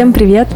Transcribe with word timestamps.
Всем 0.00 0.14
привет! 0.14 0.48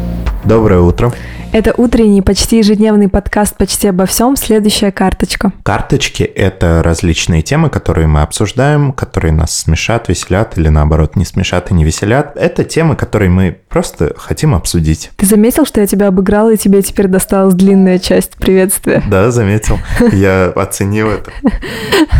Доброе 0.43 0.79
утро. 0.79 1.13
Это 1.53 1.71
утренний, 1.77 2.23
почти 2.23 2.57
ежедневный 2.57 3.09
подкаст 3.09 3.55
«Почти 3.55 3.87
обо 3.89 4.07
всем». 4.07 4.35
Следующая 4.37 4.91
карточка. 4.91 5.51
Карточки— 5.61 6.23
это 6.23 6.81
различные 6.83 7.43
темы, 7.43 7.69
которые 7.69 8.07
мы 8.07 8.23
обсуждаем, 8.23 8.91
которые 8.91 9.33
нас 9.33 9.55
смешат, 9.55 10.09
веселят 10.09 10.57
или 10.57 10.69
наоборот 10.69 11.15
не 11.15 11.25
смешат 11.25 11.69
и 11.69 11.75
не 11.75 11.83
веселят. 11.83 12.35
Это 12.35 12.63
темы, 12.63 12.95
которые 12.95 13.29
мы 13.29 13.55
просто 13.69 14.15
хотим 14.17 14.55
обсудить. 14.55 15.11
Ты 15.15 15.27
заметил, 15.27 15.67
что 15.67 15.79
я 15.79 15.85
тебя 15.85 16.07
обыграла, 16.07 16.51
и 16.51 16.57
тебе 16.57 16.81
теперь 16.81 17.05
досталась 17.05 17.53
длинная 17.53 17.99
часть 17.99 18.37
приветствия? 18.37 19.03
Да, 19.07 19.29
заметил. 19.29 19.77
Я 20.11 20.47
оценил 20.55 21.11
это. 21.11 21.31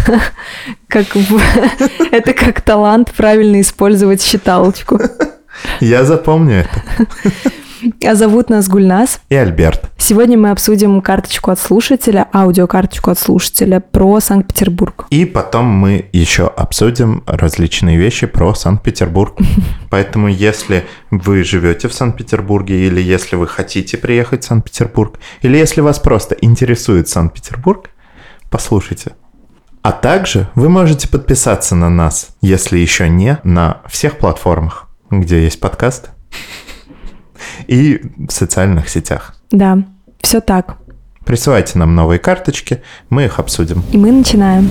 Как 0.88 1.08
Это 2.12 2.34
как 2.34 2.62
талант 2.62 3.12
правильно 3.18 3.60
использовать 3.60 4.22
считалочку. 4.22 5.00
Я 5.80 6.04
запомню 6.04 6.66
это. 6.66 6.84
А 8.04 8.16
зовут 8.16 8.50
нас 8.50 8.68
Гульнас. 8.68 9.20
И 9.30 9.36
Альберт. 9.36 9.92
Сегодня 9.98 10.38
мы 10.38 10.52
обсудим 10.52 11.02
карточку 11.02 11.52
от 11.52 11.60
слушателя, 11.60 12.28
аудиокарточку 12.34 13.12
от 13.12 13.20
слушателя 13.20 13.80
про 13.80 14.20
Санкт-Петербург. 14.20 15.06
И 15.10 15.26
потом 15.26 15.66
мы 15.66 16.10
еще 16.12 16.48
обсудим 16.48 17.24
различные 17.28 17.98
вещи 17.98 18.28
про 18.28 18.54
Санкт-Петербург. 18.54 19.38
Поэтому 19.90 20.28
если 20.28 20.86
вы 21.12 21.44
живете 21.44 21.88
в 21.88 21.94
Санкт-Петербурге, 21.94 22.88
или 22.88 23.02
если 23.02 23.36
вы 23.36 23.48
хотите 23.48 23.98
приехать 23.98 24.44
в 24.44 24.48
Санкт-Петербург, 24.48 25.20
или 25.42 25.58
если 25.58 25.82
вас 25.82 26.00
просто 26.00 26.36
интересует 26.42 27.08
Санкт-Петербург, 27.10 27.90
послушайте. 28.50 29.12
А 29.82 29.92
также 29.92 30.48
вы 30.56 30.70
можете 30.70 31.08
подписаться 31.08 31.76
на 31.76 31.90
нас, 31.90 32.30
если 32.42 32.80
еще 32.80 33.08
не, 33.08 33.38
на 33.44 33.82
всех 33.88 34.18
платформах, 34.18 34.88
где 35.12 35.44
есть 35.44 35.60
подкасты 35.60 36.10
и 37.68 38.02
в 38.18 38.32
социальных 38.32 38.90
сетях. 38.90 39.36
Да, 39.52 39.80
все 40.22 40.42
так. 40.42 40.78
Присылайте 41.26 41.80
нам 41.80 41.96
новые 41.96 42.20
карточки, 42.20 42.84
мы 43.10 43.26
их 43.26 43.40
обсудим. 43.40 43.84
И 43.92 43.98
мы 43.98 44.12
начинаем. 44.12 44.70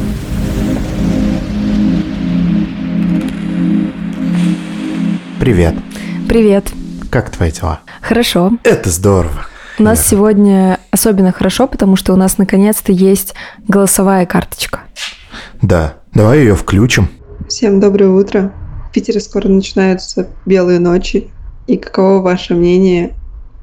Привет. 5.40 5.74
Привет. 6.28 6.72
Как 7.10 7.30
твои 7.30 7.50
дела? 7.50 7.80
Хорошо. 8.00 8.52
Это 8.62 8.88
здорово. 8.88 9.46
У 9.78 9.82
нас 9.82 9.98
Я... 9.98 10.10
сегодня 10.10 10.80
особенно 10.90 11.32
хорошо, 11.32 11.66
потому 11.66 11.96
что 11.96 12.12
у 12.12 12.16
нас 12.16 12.38
наконец-то 12.38 12.92
есть 12.92 13.34
голосовая 13.66 14.24
карточка. 14.24 14.80
Да, 15.60 15.94
давай 16.12 16.38
ее 16.38 16.54
включим. 16.54 17.08
Всем 17.48 17.80
доброе 17.80 18.10
утро. 18.10 18.52
В 18.94 18.96
Питере 18.96 19.18
скоро 19.18 19.48
начинаются 19.48 20.28
белые 20.46 20.78
ночи, 20.78 21.28
и 21.66 21.76
каково 21.76 22.22
ваше 22.22 22.54
мнение, 22.54 23.12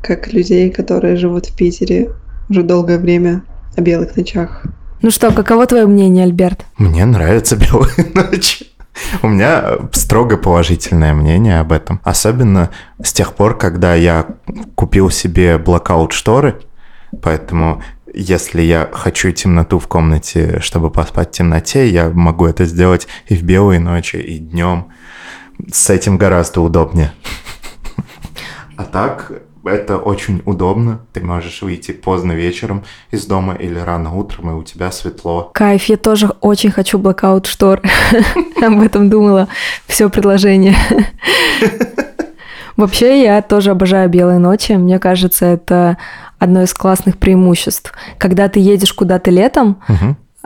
как 0.01 0.33
людей, 0.33 0.69
которые 0.69 1.15
живут 1.15 1.45
в 1.45 1.55
Питере 1.55 2.11
уже 2.49 2.63
долгое 2.63 2.97
время, 2.97 3.41
о 3.77 3.79
белых 3.79 4.17
ночах? 4.17 4.63
Ну 5.01 5.09
что, 5.09 5.31
каково 5.31 5.67
твое 5.67 5.85
мнение, 5.85 6.25
Альберт? 6.25 6.65
Мне 6.77 7.05
нравятся 7.05 7.55
белые 7.71 8.11
ночи. 8.13 8.65
У 9.21 9.29
меня 9.29 9.77
строго 9.93 10.35
положительное 10.35 11.13
мнение 11.13 11.61
об 11.61 11.71
этом. 11.71 12.01
Особенно 12.03 12.69
с 13.01 13.13
тех 13.13 13.33
пор, 13.33 13.57
когда 13.57 13.95
я 13.95 14.27
купил 14.75 15.09
себе 15.09 15.57
блокаут-шторы. 15.57 16.55
Поэтому 17.21 17.81
если 18.13 18.61
я 18.61 18.89
хочу 18.91 19.31
темноту 19.31 19.79
в 19.79 19.87
комнате, 19.87 20.59
чтобы 20.59 20.91
поспать 20.91 21.29
в 21.29 21.31
темноте, 21.31 21.87
я 21.87 22.09
могу 22.09 22.45
это 22.45 22.65
сделать 22.65 23.07
и 23.27 23.35
в 23.35 23.43
белые 23.43 23.79
ночи, 23.79 24.17
и 24.17 24.37
днем. 24.37 24.87
С 25.71 25.89
этим 25.89 26.17
гораздо 26.17 26.61
удобнее. 26.61 27.11
А 28.77 28.83
так, 28.83 29.31
это 29.63 29.97
очень 29.97 30.41
удобно. 30.45 31.01
Ты 31.13 31.21
можешь 31.21 31.61
выйти 31.61 31.91
поздно 31.91 32.31
вечером 32.31 32.83
из 33.11 33.25
дома 33.25 33.53
или 33.53 33.77
рано 33.77 34.15
утром, 34.15 34.51
и 34.51 34.53
у 34.53 34.63
тебя 34.63 34.91
светло. 34.91 35.51
Кайф, 35.53 35.83
я 35.85 35.97
тоже 35.97 36.27
очень 36.41 36.71
хочу 36.71 36.97
блокаут 36.97 37.45
штор. 37.45 37.81
Об 38.61 38.81
этом 38.81 39.09
думала 39.09 39.47
все 39.85 40.09
предложение. 40.09 40.75
Вообще, 42.75 43.21
я 43.23 43.41
тоже 43.41 43.71
обожаю 43.71 44.09
белые 44.09 44.39
ночи. 44.39 44.71
Мне 44.71 44.97
кажется, 44.97 45.45
это 45.45 45.97
одно 46.39 46.63
из 46.63 46.73
классных 46.73 47.17
преимуществ. 47.17 47.93
Когда 48.17 48.49
ты 48.49 48.59
едешь 48.59 48.93
куда-то 48.93 49.29
летом, 49.29 49.77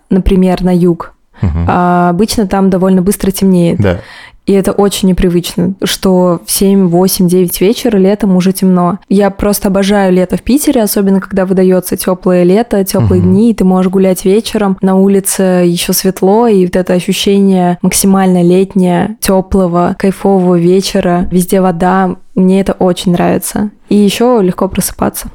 например, 0.10 0.64
на 0.64 0.76
юг, 0.76 1.14
Угу. 1.42 1.66
А 1.68 2.10
обычно 2.10 2.48
там 2.48 2.70
довольно 2.70 3.02
быстро 3.02 3.30
темнеет. 3.30 3.78
Да. 3.80 4.00
И 4.46 4.54
это 4.54 4.72
очень 4.72 5.10
непривычно, 5.10 5.74
что 5.84 6.42
в 6.46 6.52
7, 6.52 6.88
8, 6.88 7.28
9 7.28 7.62
вечера 7.62 7.98
летом 7.98 8.36
уже 8.36 8.54
темно. 8.54 9.00
Я 9.10 9.30
просто 9.32 9.70
обожаю 9.70 10.14
лето 10.14 10.38
в 10.38 10.42
Питере, 10.42 10.84
особенно 10.84 11.20
когда 11.20 11.46
выдается 11.46 11.98
теплое 11.98 12.44
лето, 12.44 12.84
теплые 12.84 13.22
угу. 13.22 13.30
дни, 13.30 13.52
и 13.52 13.54
ты 13.54 13.64
можешь 13.64 13.92
гулять 13.92 14.24
вечером, 14.26 14.78
на 14.82 14.96
улице 14.96 15.64
еще 15.66 15.94
светло, 15.94 16.48
и 16.48 16.66
вот 16.66 16.76
это 16.76 16.94
ощущение 16.94 17.78
максимально 17.82 18.44
летнее, 18.44 19.18
теплого, 19.20 19.96
кайфового 19.98 20.56
вечера, 20.56 21.28
везде 21.32 21.62
вода, 21.62 22.16
мне 22.36 22.62
это 22.62 22.74
очень 22.74 23.14
нравится. 23.14 23.72
И 23.90 23.96
еще 23.96 24.40
легко 24.42 24.68
просыпаться. 24.68 25.30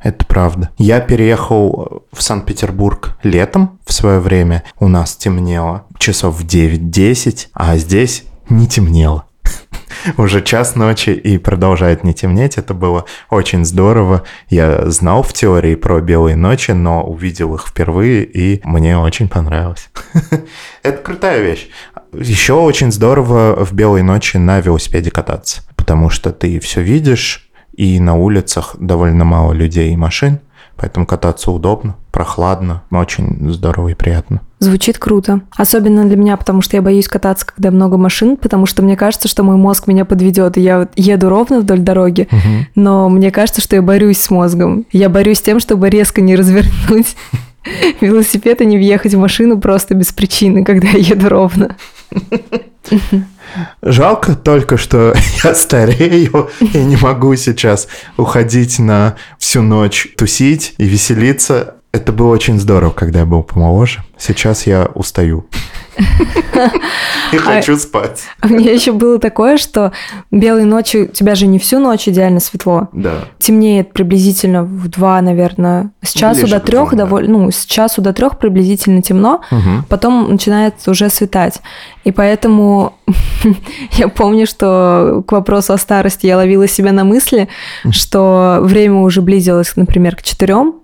Это 0.00 0.24
правда. 0.26 0.70
Я 0.78 1.00
переехал 1.00 2.04
в 2.12 2.22
Санкт-Петербург 2.22 3.18
летом 3.22 3.78
в 3.84 3.92
свое 3.92 4.20
время. 4.20 4.62
У 4.78 4.88
нас 4.88 5.16
темнело 5.16 5.84
часов 5.98 6.38
в 6.40 6.46
9-10, 6.46 7.48
а 7.52 7.76
здесь 7.76 8.24
не 8.48 8.66
темнело. 8.66 9.24
Уже 10.16 10.42
час 10.42 10.76
ночи 10.76 11.10
и 11.10 11.38
продолжает 11.38 12.04
не 12.04 12.14
темнеть. 12.14 12.58
Это 12.58 12.74
было 12.74 13.04
очень 13.30 13.64
здорово. 13.64 14.22
Я 14.48 14.88
знал 14.90 15.22
в 15.22 15.32
теории 15.32 15.74
про 15.74 16.00
белые 16.00 16.36
ночи, 16.36 16.72
но 16.72 17.02
увидел 17.04 17.54
их 17.54 17.66
впервые, 17.66 18.24
и 18.24 18.60
мне 18.64 18.98
очень 18.98 19.28
понравилось. 19.28 19.90
Это 20.82 20.98
крутая 20.98 21.42
вещь. 21.42 21.68
Еще 22.12 22.54
очень 22.54 22.92
здорово 22.92 23.64
в 23.64 23.72
белые 23.72 24.04
ночи 24.04 24.36
на 24.36 24.60
велосипеде 24.60 25.10
кататься, 25.10 25.62
потому 25.76 26.08
что 26.08 26.32
ты 26.32 26.58
все 26.60 26.80
видишь, 26.80 27.50
и 27.76 28.00
на 28.00 28.14
улицах 28.14 28.76
довольно 28.78 29.24
мало 29.24 29.52
людей 29.52 29.92
и 29.92 29.96
машин, 29.96 30.40
Поэтому 30.76 31.06
кататься 31.06 31.50
удобно, 31.50 31.96
прохладно, 32.16 32.82
очень 32.90 33.52
здорово 33.52 33.88
и 33.88 33.94
приятно. 33.94 34.40
Звучит 34.58 34.98
круто. 34.98 35.42
Особенно 35.54 36.06
для 36.06 36.16
меня, 36.16 36.38
потому 36.38 36.62
что 36.62 36.74
я 36.74 36.80
боюсь 36.80 37.08
кататься, 37.08 37.44
когда 37.44 37.70
много 37.70 37.98
машин, 37.98 38.38
потому 38.38 38.64
что 38.64 38.82
мне 38.82 38.96
кажется, 38.96 39.28
что 39.28 39.42
мой 39.42 39.56
мозг 39.56 39.86
меня 39.86 40.06
подведет. 40.06 40.56
Я 40.56 40.78
вот 40.78 40.88
еду 40.96 41.28
ровно 41.28 41.60
вдоль 41.60 41.80
дороги, 41.80 42.26
угу. 42.32 42.66
но 42.74 43.10
мне 43.10 43.30
кажется, 43.30 43.60
что 43.60 43.76
я 43.76 43.82
борюсь 43.82 44.18
с 44.18 44.30
мозгом. 44.30 44.86
Я 44.92 45.10
борюсь 45.10 45.40
с 45.40 45.42
тем, 45.42 45.60
чтобы 45.60 45.90
резко 45.90 46.22
не 46.22 46.36
развернуть 46.36 47.16
велосипед 48.00 48.60
и 48.60 48.66
не 48.66 48.76
въехать 48.76 49.14
в 49.14 49.18
машину 49.18 49.60
просто 49.60 49.94
без 49.94 50.12
причины, 50.12 50.64
когда 50.64 50.88
я 50.88 50.98
еду 50.98 51.28
ровно. 51.28 51.76
Жалко 53.82 54.34
только, 54.34 54.76
что 54.76 55.14
я 55.44 55.54
старею 55.54 56.50
и 56.60 56.78
не 56.78 56.96
могу 56.96 57.34
сейчас 57.36 57.88
уходить 58.16 58.78
на 58.78 59.16
всю 59.38 59.62
ночь 59.62 60.08
тусить 60.16 60.74
и 60.78 60.84
веселиться. 60.84 61.76
Это 61.92 62.12
было 62.12 62.28
очень 62.28 62.58
здорово, 62.58 62.90
когда 62.90 63.20
я 63.20 63.26
был 63.26 63.42
помоложе. 63.42 64.00
Сейчас 64.18 64.66
я 64.66 64.90
устаю. 64.94 65.46
И 67.32 67.36
хочу 67.36 67.74
а 67.74 67.78
спать. 67.78 68.24
У 68.42 68.48
меня 68.48 68.72
еще 68.72 68.92
было 68.92 69.18
такое, 69.18 69.56
что 69.56 69.92
белые 70.30 70.66
ночи, 70.66 71.08
у 71.10 71.12
тебя 71.12 71.34
же 71.34 71.46
не 71.46 71.58
всю 71.58 71.78
ночь 71.78 72.08
идеально 72.08 72.40
светло. 72.40 72.88
Да. 72.92 73.24
Темнеет 73.38 73.92
приблизительно 73.92 74.62
в 74.62 74.88
два, 74.88 75.20
наверное, 75.20 75.90
с 76.02 76.12
часу 76.12 76.46
до 76.46 76.60
трех 76.60 76.94
довольно, 76.94 77.38
ну, 77.38 77.50
с 77.50 77.64
часу 77.64 78.02
до 78.02 78.12
трех 78.12 78.38
приблизительно 78.38 79.02
темно, 79.02 79.42
потом 79.88 80.30
начинает 80.30 80.74
уже 80.86 81.10
светать. 81.10 81.60
И 82.04 82.12
поэтому 82.12 82.94
я 83.92 84.08
помню, 84.08 84.46
что 84.46 85.24
к 85.26 85.32
вопросу 85.32 85.72
о 85.72 85.78
старости 85.78 86.26
я 86.26 86.36
ловила 86.36 86.68
себя 86.68 86.92
на 86.92 87.04
мысли, 87.04 87.48
что 87.90 88.58
время 88.62 89.00
уже 89.00 89.22
близилось, 89.22 89.74
например, 89.76 90.16
к 90.16 90.22
четырем, 90.22 90.74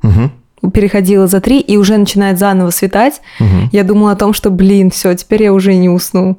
переходила 0.70 1.26
за 1.26 1.41
три 1.41 1.61
и 1.61 1.76
уже 1.76 1.97
начинает 1.97 2.38
заново 2.38 2.70
светать, 2.70 3.20
угу. 3.41 3.69
я 3.73 3.85
думала 3.85 4.12
о 4.12 4.17
том, 4.17 4.32
что, 4.32 4.50
блин, 4.50 4.91
все, 4.91 5.14
теперь 5.14 5.44
я 5.44 5.53
уже 5.53 5.75
не 5.75 5.88
усну. 5.88 6.38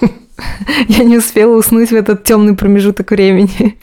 Я 0.86 1.02
не 1.02 1.18
успела 1.18 1.58
уснуть 1.58 1.90
в 1.90 1.94
этот 1.94 2.22
темный 2.22 2.54
промежуток 2.54 3.10
времени. 3.10 3.76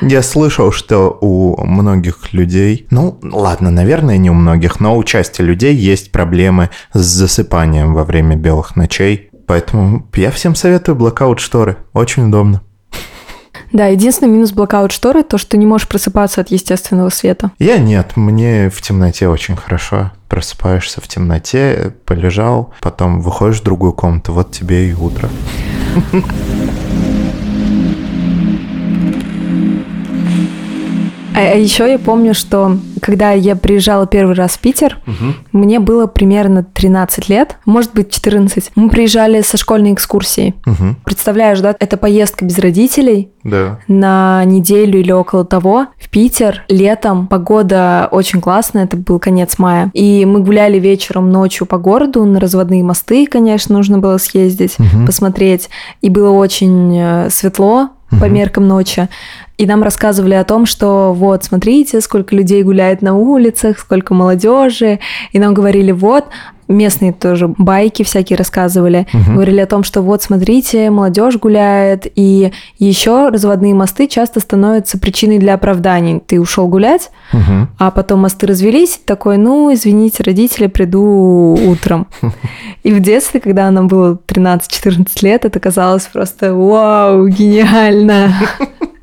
Я 0.00 0.22
слышал, 0.22 0.70
что 0.70 1.16
у 1.20 1.64
многих 1.64 2.32
людей, 2.32 2.86
ну 2.90 3.18
ладно, 3.22 3.70
наверное, 3.70 4.18
не 4.18 4.30
у 4.30 4.34
многих, 4.34 4.80
но 4.80 4.96
у 4.96 5.02
части 5.02 5.40
людей 5.40 5.74
есть 5.74 6.12
проблемы 6.12 6.70
с 6.92 7.00
засыпанием 7.00 7.94
во 7.94 8.04
время 8.04 8.36
белых 8.36 8.76
ночей. 8.76 9.30
Поэтому 9.46 10.06
я 10.14 10.30
всем 10.30 10.54
советую 10.54 10.96
блокаут 10.96 11.40
шторы. 11.40 11.78
Очень 11.92 12.28
удобно. 12.28 12.62
Да, 13.72 13.86
единственный 13.86 14.28
минус 14.30 14.52
блокаут 14.52 14.92
шторы 14.92 15.22
то, 15.22 15.38
что 15.38 15.50
ты 15.50 15.58
не 15.58 15.66
можешь 15.66 15.88
просыпаться 15.88 16.40
от 16.40 16.50
естественного 16.50 17.10
света. 17.10 17.50
Я 17.58 17.78
нет, 17.78 18.16
мне 18.16 18.70
в 18.70 18.80
темноте 18.82 19.28
очень 19.28 19.56
хорошо. 19.56 20.12
Просыпаешься 20.28 21.00
в 21.00 21.08
темноте, 21.08 21.94
полежал, 22.04 22.72
потом 22.80 23.20
выходишь 23.20 23.60
в 23.60 23.64
другую 23.64 23.92
комнату, 23.92 24.32
вот 24.32 24.52
тебе 24.52 24.90
и 24.90 24.94
утро. 24.94 25.28
А, 31.36 31.52
а 31.52 31.54
еще 31.56 31.90
я 31.90 31.98
помню, 31.98 32.34
что 32.34 32.78
когда 33.02 33.32
я 33.32 33.56
приезжала 33.56 34.06
первый 34.06 34.34
раз 34.34 34.52
в 34.52 34.60
Питер, 34.60 34.98
угу. 35.06 35.34
мне 35.52 35.78
было 35.80 36.06
примерно 36.06 36.64
13 36.64 37.28
лет, 37.28 37.58
может 37.66 37.92
быть 37.92 38.10
14. 38.10 38.72
Мы 38.74 38.88
приезжали 38.88 39.42
со 39.42 39.56
школьной 39.58 39.92
экскурсией. 39.92 40.54
Угу. 40.64 40.96
Представляешь, 41.04 41.60
да, 41.60 41.76
это 41.78 41.98
поездка 41.98 42.44
без 42.44 42.58
родителей 42.58 43.30
да. 43.44 43.78
на 43.86 44.44
неделю 44.44 44.98
или 44.98 45.12
около 45.12 45.44
того 45.44 45.86
в 46.00 46.08
Питер 46.08 46.64
летом. 46.68 47.26
Погода 47.26 48.08
очень 48.10 48.40
классная, 48.40 48.84
это 48.84 48.96
был 48.96 49.18
конец 49.18 49.58
мая. 49.58 49.90
И 49.92 50.24
мы 50.24 50.40
гуляли 50.40 50.78
вечером, 50.78 51.30
ночью 51.30 51.66
по 51.66 51.76
городу 51.76 52.24
на 52.24 52.40
разводные 52.40 52.82
мосты, 52.82 53.26
конечно, 53.26 53.76
нужно 53.76 53.98
было 53.98 54.16
съездить, 54.16 54.76
угу. 54.78 55.04
посмотреть. 55.04 55.68
И 56.00 56.08
было 56.08 56.30
очень 56.30 56.96
э, 56.96 57.30
светло, 58.16 58.20
по 58.20 58.30
меркам 58.30 58.68
ночи. 58.68 59.08
И 59.58 59.66
нам 59.66 59.82
рассказывали 59.82 60.34
о 60.34 60.44
том, 60.44 60.66
что 60.66 61.12
вот, 61.14 61.44
смотрите, 61.44 62.00
сколько 62.00 62.36
людей 62.36 62.62
гуляет 62.62 63.02
на 63.02 63.14
улицах, 63.14 63.78
сколько 63.78 64.14
молодежи. 64.14 64.98
И 65.32 65.38
нам 65.38 65.54
говорили, 65.54 65.92
вот, 65.92 66.26
местные 66.68 67.12
тоже 67.12 67.48
байки 67.48 68.02
всякие 68.02 68.36
рассказывали, 68.36 69.06
угу. 69.12 69.32
говорили 69.34 69.60
о 69.60 69.66
том, 69.66 69.84
что 69.84 70.02
вот 70.02 70.22
смотрите, 70.22 70.90
молодежь 70.90 71.36
гуляет, 71.36 72.06
и 72.14 72.52
еще 72.78 73.28
разводные 73.28 73.74
мосты 73.74 74.08
часто 74.08 74.40
становятся 74.40 74.98
причиной 74.98 75.38
для 75.38 75.54
оправданий. 75.54 76.20
Ты 76.26 76.40
ушел 76.40 76.68
гулять, 76.68 77.10
угу. 77.32 77.68
а 77.78 77.90
потом 77.90 78.20
мосты 78.20 78.46
развелись, 78.46 79.00
такой, 79.04 79.36
ну, 79.36 79.72
извините, 79.72 80.22
родители, 80.22 80.66
приду 80.66 81.58
утром. 81.66 82.06
И 82.82 82.92
в 82.92 83.00
детстве, 83.00 83.40
когда 83.40 83.70
нам 83.70 83.88
было 83.88 84.18
13-14 84.26 85.06
лет, 85.22 85.44
это 85.44 85.60
казалось 85.60 86.06
просто 86.06 86.54
вау, 86.54 87.28
гениально. 87.28 88.34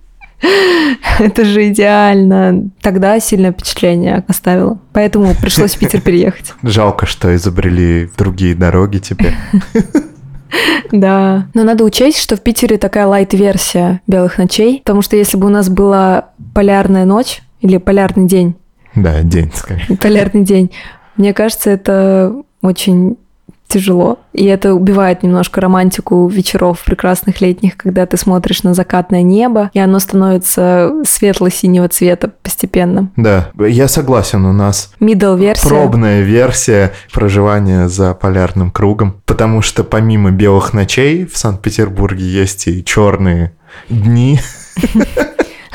Это 1.19 1.45
же 1.45 1.69
идеально. 1.69 2.69
Тогда 2.81 3.19
сильное 3.19 3.51
впечатление 3.51 4.24
оставило. 4.28 4.80
Поэтому 4.92 5.34
пришлось 5.36 5.75
в 5.75 5.80
Питер 5.80 6.01
переехать. 6.06 6.54
Жалко, 6.63 7.06
что 7.06 7.34
изобрели 7.36 8.10
другие 8.18 8.56
дороги 8.56 9.00
теперь. 9.00 9.34
Да. 10.92 11.48
Но 11.56 11.63
надо 11.63 11.84
учесть, 11.84 12.19
что 12.19 12.36
в 12.36 12.42
Питере 12.42 12.78
такая 12.78 13.07
лайт-версия 13.07 14.01
белых 14.06 14.38
ночей, 14.38 14.84
потому 14.86 15.01
что 15.01 15.16
если 15.16 15.36
бы 15.36 15.48
у 15.48 15.50
нас 15.50 15.68
была 15.68 16.30
полярная 16.54 17.06
ночь 17.06 17.42
или 17.62 17.78
полярный 17.78 18.28
день. 18.28 18.56
Да, 18.94 19.24
день, 19.24 19.51
скорее. 19.56 19.98
Полярный 19.98 20.44
день. 20.44 20.69
Мне 21.18 21.34
кажется, 21.34 21.72
это 21.72 22.36
очень 22.62 23.18
тяжело. 23.74 24.20
И 24.34 24.46
это 24.46 24.74
убивает 24.74 25.24
немножко 25.24 25.60
романтику 25.62 26.28
вечеров 26.28 26.84
прекрасных 26.84 27.42
летних, 27.42 27.75
когда 27.75 28.06
ты 28.06 28.18
смотришь 28.18 28.64
на 28.64 28.74
закатное 28.74 29.24
небо, 29.24 29.72
и 29.74 29.80
оно 29.80 30.00
становится 30.00 30.92
светло-синего 31.04 31.88
цвета 31.90 32.31
постепенно. 32.42 33.10
Да, 33.16 33.50
я 33.58 33.88
согласен, 33.88 34.46
у 34.46 34.54
нас 34.54 34.94
Middle 35.00 35.38
версия. 35.38 35.68
пробная 35.68 36.22
версия 36.22 36.94
проживания 37.12 37.88
за 37.88 38.14
полярным 38.14 38.72
кругом, 38.72 39.22
потому 39.25 39.62
что 39.62 39.84
помимо 39.84 40.31
белых 40.31 40.74
ночей 40.74 41.25
в 41.25 41.38
Санкт-Петербурге 41.38 42.24
есть 42.25 42.68
и 42.68 42.84
черные 42.86 43.54
дни, 43.90 44.40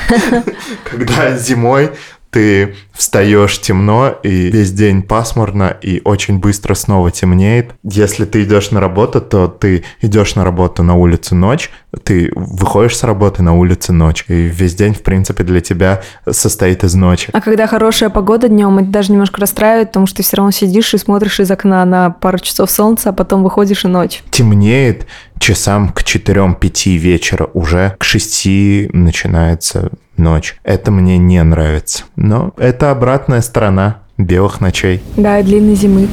когда 0.85 1.37
зимой 1.37 1.91
ты 2.31 2.75
встаешь 2.93 3.61
темно, 3.61 4.15
и 4.23 4.51
весь 4.51 4.73
день 4.73 5.03
пасмурно, 5.03 5.77
и 5.81 6.01
очень 6.05 6.39
быстро 6.39 6.75
снова 6.75 7.11
темнеет. 7.11 7.75
Если 7.83 8.25
ты 8.25 8.45
идешь 8.45 8.71
на 8.71 8.81
работу, 8.81 9.21
то 9.21 9.49
ты 9.49 9.85
идешь 10.01 10.35
на 10.35 10.45
работу 10.45 10.83
на 10.83 10.95
улице 10.95 11.35
ночь, 11.35 11.71
ты 12.05 12.31
выходишь 12.35 12.97
с 12.97 13.05
работы 13.05 13.43
на 13.43 13.57
улице 13.57 13.93
ночь, 13.93 14.25
и 14.29 14.33
весь 14.33 14.75
день, 14.75 14.95
в 14.95 15.03
принципе, 15.03 15.45
для 15.45 15.61
тебя 15.61 16.03
состоит 16.31 16.85
из 16.85 16.95
ночи. 16.95 17.31
А 17.33 17.41
когда 17.41 17.67
хорошая 17.67 18.11
погода 18.11 18.49
днем, 18.49 18.79
это 18.79 18.89
даже 18.89 19.13
немножко 19.13 19.41
расстраивает, 19.41 19.89
потому 19.89 20.07
что 20.07 20.19
ты 20.19 20.23
все 20.23 20.37
равно 20.37 20.51
сидишь 20.51 20.93
и 20.95 20.99
смотришь 20.99 21.41
из 21.41 21.51
окна 21.51 21.85
на 21.85 22.11
пару 22.11 22.39
часов 22.39 22.71
солнца, 22.71 23.11
а 23.11 23.13
потом 23.13 23.43
выходишь 23.43 23.85
и 23.85 23.89
ночь. 23.89 24.23
Темнеет 24.31 25.07
часам 25.39 25.91
к 25.91 26.03
4-5 26.03 26.97
вечера, 26.97 27.49
уже 27.55 27.97
к 27.99 28.05
6 28.05 28.93
начинается 28.93 29.91
ночь. 30.17 30.57
Это 30.65 30.91
мне 30.91 31.17
не 31.17 31.43
нравится. 31.43 32.05
Но 32.17 32.53
это 32.57 32.91
обратная 32.91 33.41
сторона 33.41 33.99
белых 34.19 34.61
ночей. 34.61 35.03
Да, 35.17 35.39
и 35.39 35.43
длинной 35.43 35.75
зимы. 35.75 36.09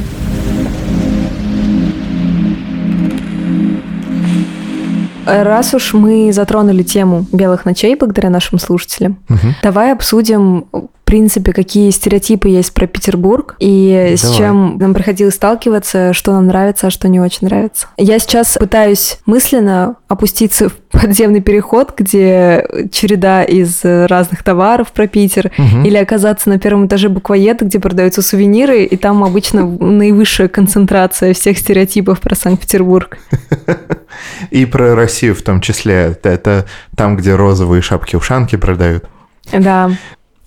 Раз 5.26 5.74
уж 5.74 5.92
мы 5.92 6.32
затронули 6.32 6.82
тему 6.82 7.26
белых 7.32 7.64
ночей 7.64 7.96
благодаря 7.96 8.30
нашим 8.30 8.58
слушателям, 8.58 9.18
угу. 9.28 9.54
давай 9.62 9.92
обсудим 9.92 10.66
принципе, 11.06 11.52
какие 11.52 11.90
стереотипы 11.90 12.48
есть 12.48 12.74
про 12.74 12.86
Петербург 12.86 13.54
и 13.60 13.92
Давай. 13.92 14.16
с 14.16 14.36
чем 14.36 14.76
нам 14.78 14.92
приходилось 14.92 15.34
сталкиваться, 15.34 16.12
что 16.12 16.32
нам 16.32 16.48
нравится, 16.48 16.88
а 16.88 16.90
что 16.90 17.08
не 17.08 17.20
очень 17.20 17.46
нравится. 17.46 17.86
Я 17.96 18.18
сейчас 18.18 18.58
пытаюсь 18.58 19.20
мысленно 19.24 19.96
опуститься 20.08 20.68
в 20.68 20.74
подземный 20.90 21.40
переход, 21.40 21.94
где 21.96 22.66
череда 22.90 23.44
из 23.44 23.80
разных 23.84 24.42
товаров 24.42 24.92
про 24.92 25.06
Питер, 25.06 25.52
угу. 25.56 25.86
или 25.86 25.96
оказаться 25.96 26.48
на 26.48 26.58
первом 26.58 26.86
этаже 26.86 27.08
буквоеда, 27.08 27.64
где 27.64 27.78
продаются 27.78 28.20
сувениры, 28.20 28.84
и 28.84 28.96
там 28.96 29.22
обычно 29.22 29.64
наивысшая 29.64 30.48
концентрация 30.48 31.34
всех 31.34 31.58
стереотипов 31.58 32.20
про 32.20 32.34
Санкт-Петербург. 32.34 33.16
И 34.50 34.64
про 34.66 34.94
Россию 34.94 35.34
в 35.34 35.42
том 35.42 35.60
числе. 35.60 36.16
Это 36.22 36.66
там, 36.96 37.16
где 37.16 37.34
розовые 37.34 37.82
шапки-ушанки 37.82 38.56
продают. 38.56 39.04
Да. 39.52 39.90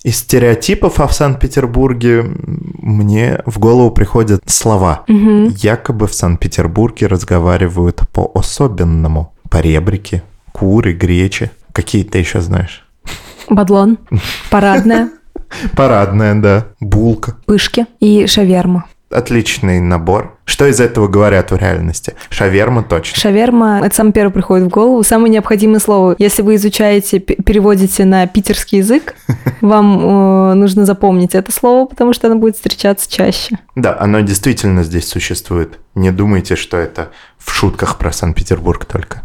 Из 0.03 0.17
стереотипов 0.17 0.99
о 0.99 1.09
Санкт-Петербурге 1.09 2.23
мне 2.23 3.41
в 3.45 3.59
голову 3.59 3.91
приходят 3.91 4.41
слова. 4.45 5.03
Угу. 5.07 5.51
Якобы 5.57 6.07
в 6.07 6.13
Санкт-Петербурге 6.13 7.07
разговаривают 7.07 8.01
по-особенному. 8.13 9.33
Поребрики, 9.49 10.23
куры, 10.51 10.93
гречи. 10.93 11.51
Какие 11.73 12.03
ты 12.03 12.19
еще 12.19 12.41
знаешь? 12.41 12.85
Бадлон. 13.49 13.97
Парадная. 14.49 15.11
Парадная, 15.75 16.35
да. 16.35 16.67
Булка. 16.79 17.35
Пышки 17.45 17.85
и 17.99 18.25
шаверма 18.27 18.85
отличный 19.09 19.79
набор. 19.79 20.37
Что 20.49 20.65
из 20.65 20.79
этого 20.79 21.07
говорят 21.07 21.51
в 21.51 21.55
реальности? 21.55 22.15
Шаверма 22.31 22.81
точно. 22.81 23.19
Шаверма– 23.19 23.81
это 23.83 23.95
самое 23.95 24.13
первое 24.13 24.33
приходит 24.33 24.65
в 24.65 24.69
голову. 24.69 25.03
Самое 25.03 25.31
необходимое 25.31 25.79
слово. 25.79 26.15
Если 26.17 26.41
вы 26.41 26.55
изучаете, 26.55 27.19
переводите 27.19 28.03
на 28.03 28.25
питерский 28.25 28.79
язык, 28.79 29.13
вам 29.61 29.99
э, 29.99 30.53
нужно 30.55 30.85
запомнить 30.85 31.35
это 31.35 31.51
слово, 31.51 31.85
потому 31.85 32.13
что 32.13 32.25
оно 32.25 32.37
будет 32.37 32.55
встречаться 32.55 33.07
чаще. 33.11 33.59
Да, 33.75 33.95
оно 33.99 34.21
действительно 34.21 34.81
здесь 34.81 35.07
существует. 35.07 35.77
Не 35.93 36.09
думайте, 36.09 36.55
что 36.55 36.77
это 36.77 37.09
в 37.37 37.51
шутках 37.51 37.99
про 37.99 38.11
Санкт-Петербург 38.11 38.85
только. 38.85 39.21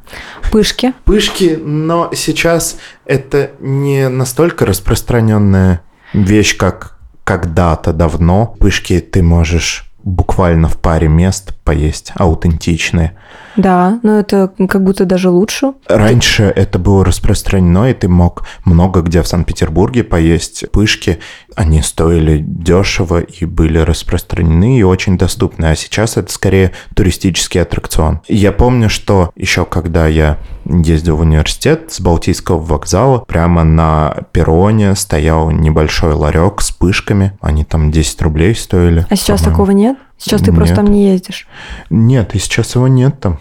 Пышки. 0.53 0.93
Пышки, 1.07 1.59
но 1.59 2.11
сейчас 2.13 2.77
это 3.07 3.53
не 3.61 4.11
настолько 4.11 4.67
распространенная 4.67 5.81
вещь, 6.13 6.55
как 6.59 6.99
когда-то 7.25 7.95
давно 7.95 8.55
пышки 8.61 9.01
ты 9.01 9.23
можешь 9.23 9.91
буквально 10.05 10.69
в 10.69 10.77
паре 10.77 11.09
мест 11.09 11.54
поесть 11.65 12.13
аутентичные. 12.17 13.15
Да, 13.57 14.01
но 14.03 14.19
это 14.19 14.53
как 14.69 14.83
будто 14.83 15.05
даже 15.05 15.31
лучше. 15.31 15.73
Раньше 15.89 16.45
это 16.45 16.79
было 16.79 17.05
распространено, 17.05 17.91
и 17.91 17.95
ты 17.95 18.09
мог 18.09 18.47
много 18.65 19.01
где 19.01 19.23
в 19.23 19.29
Санкт-Петербурге 19.29 20.05
поесть 20.05 20.71
пышки. 20.73 21.21
Они 21.55 21.83
стоили 21.83 22.45
дешево 22.47 23.21
и 23.21 23.45
были 23.45 23.79
распространены 23.79 24.79
и 24.79 24.83
очень 24.83 25.17
доступны. 25.17 25.67
А 25.67 25.77
сейчас 25.77 26.17
это 26.17 26.33
скорее 26.33 26.73
туристический 26.95 27.63
аттракцион. 27.63 28.21
Я 28.29 28.53
помню, 28.53 28.91
что 28.91 29.31
еще 29.37 29.65
когда 29.65 30.07
я 30.07 30.39
ездил 30.65 31.17
в 31.17 31.21
университет 31.21 31.93
с 31.93 32.01
Балтийского 32.01 32.59
вокзала, 32.59 33.21
прямо 33.21 33.65
на 33.65 34.17
перроне 34.33 34.95
стоял 34.97 35.51
небольшой 35.51 36.13
ларек 36.13 36.61
с 36.61 36.71
пышками. 36.73 37.37
Они 37.41 37.65
там 37.65 37.91
10 37.91 38.21
рублей 38.23 38.55
стоили. 38.55 39.07
А 39.09 39.17
сейчас 39.17 39.43
такого 39.43 39.71
нет? 39.71 39.97
Сейчас 40.25 40.41
ты 40.41 40.51
нет. 40.51 40.57
просто 40.57 40.77
там 40.77 40.87
не 40.87 41.07
ездишь. 41.07 41.47
Нет, 41.91 42.35
и 42.35 42.39
сейчас 42.39 42.75
его 42.75 42.89
нет 42.89 43.21
там. 43.21 43.39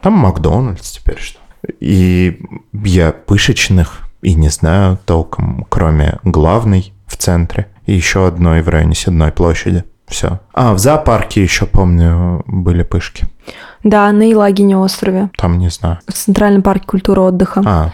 Там 0.00 0.14
Макдональдс 0.14 0.92
теперь 0.92 1.18
что. 1.18 1.38
И 1.78 2.40
я 2.72 3.12
пышечных 3.12 4.08
и 4.22 4.34
не 4.34 4.48
знаю 4.48 4.98
толком, 5.04 5.66
кроме 5.68 6.18
главной 6.24 6.92
в 7.06 7.16
центре 7.16 7.68
и 7.86 7.92
еще 7.92 8.26
одной 8.26 8.62
в 8.62 8.68
районе 8.68 8.94
Седной 8.94 9.30
площади. 9.30 9.84
Все. 10.06 10.40
А, 10.52 10.74
в 10.74 10.78
зоопарке 10.78 11.42
еще, 11.42 11.66
помню, 11.66 12.42
были 12.46 12.82
пышки. 12.82 13.26
Да, 13.82 14.10
на 14.12 14.22
Елагине 14.22 14.76
острове. 14.76 15.30
Там 15.36 15.58
не 15.58 15.70
знаю. 15.70 15.98
В 16.06 16.12
Центральном 16.12 16.62
парке 16.62 16.86
культуры 16.86 17.22
отдыха. 17.22 17.62
А, 17.64 17.92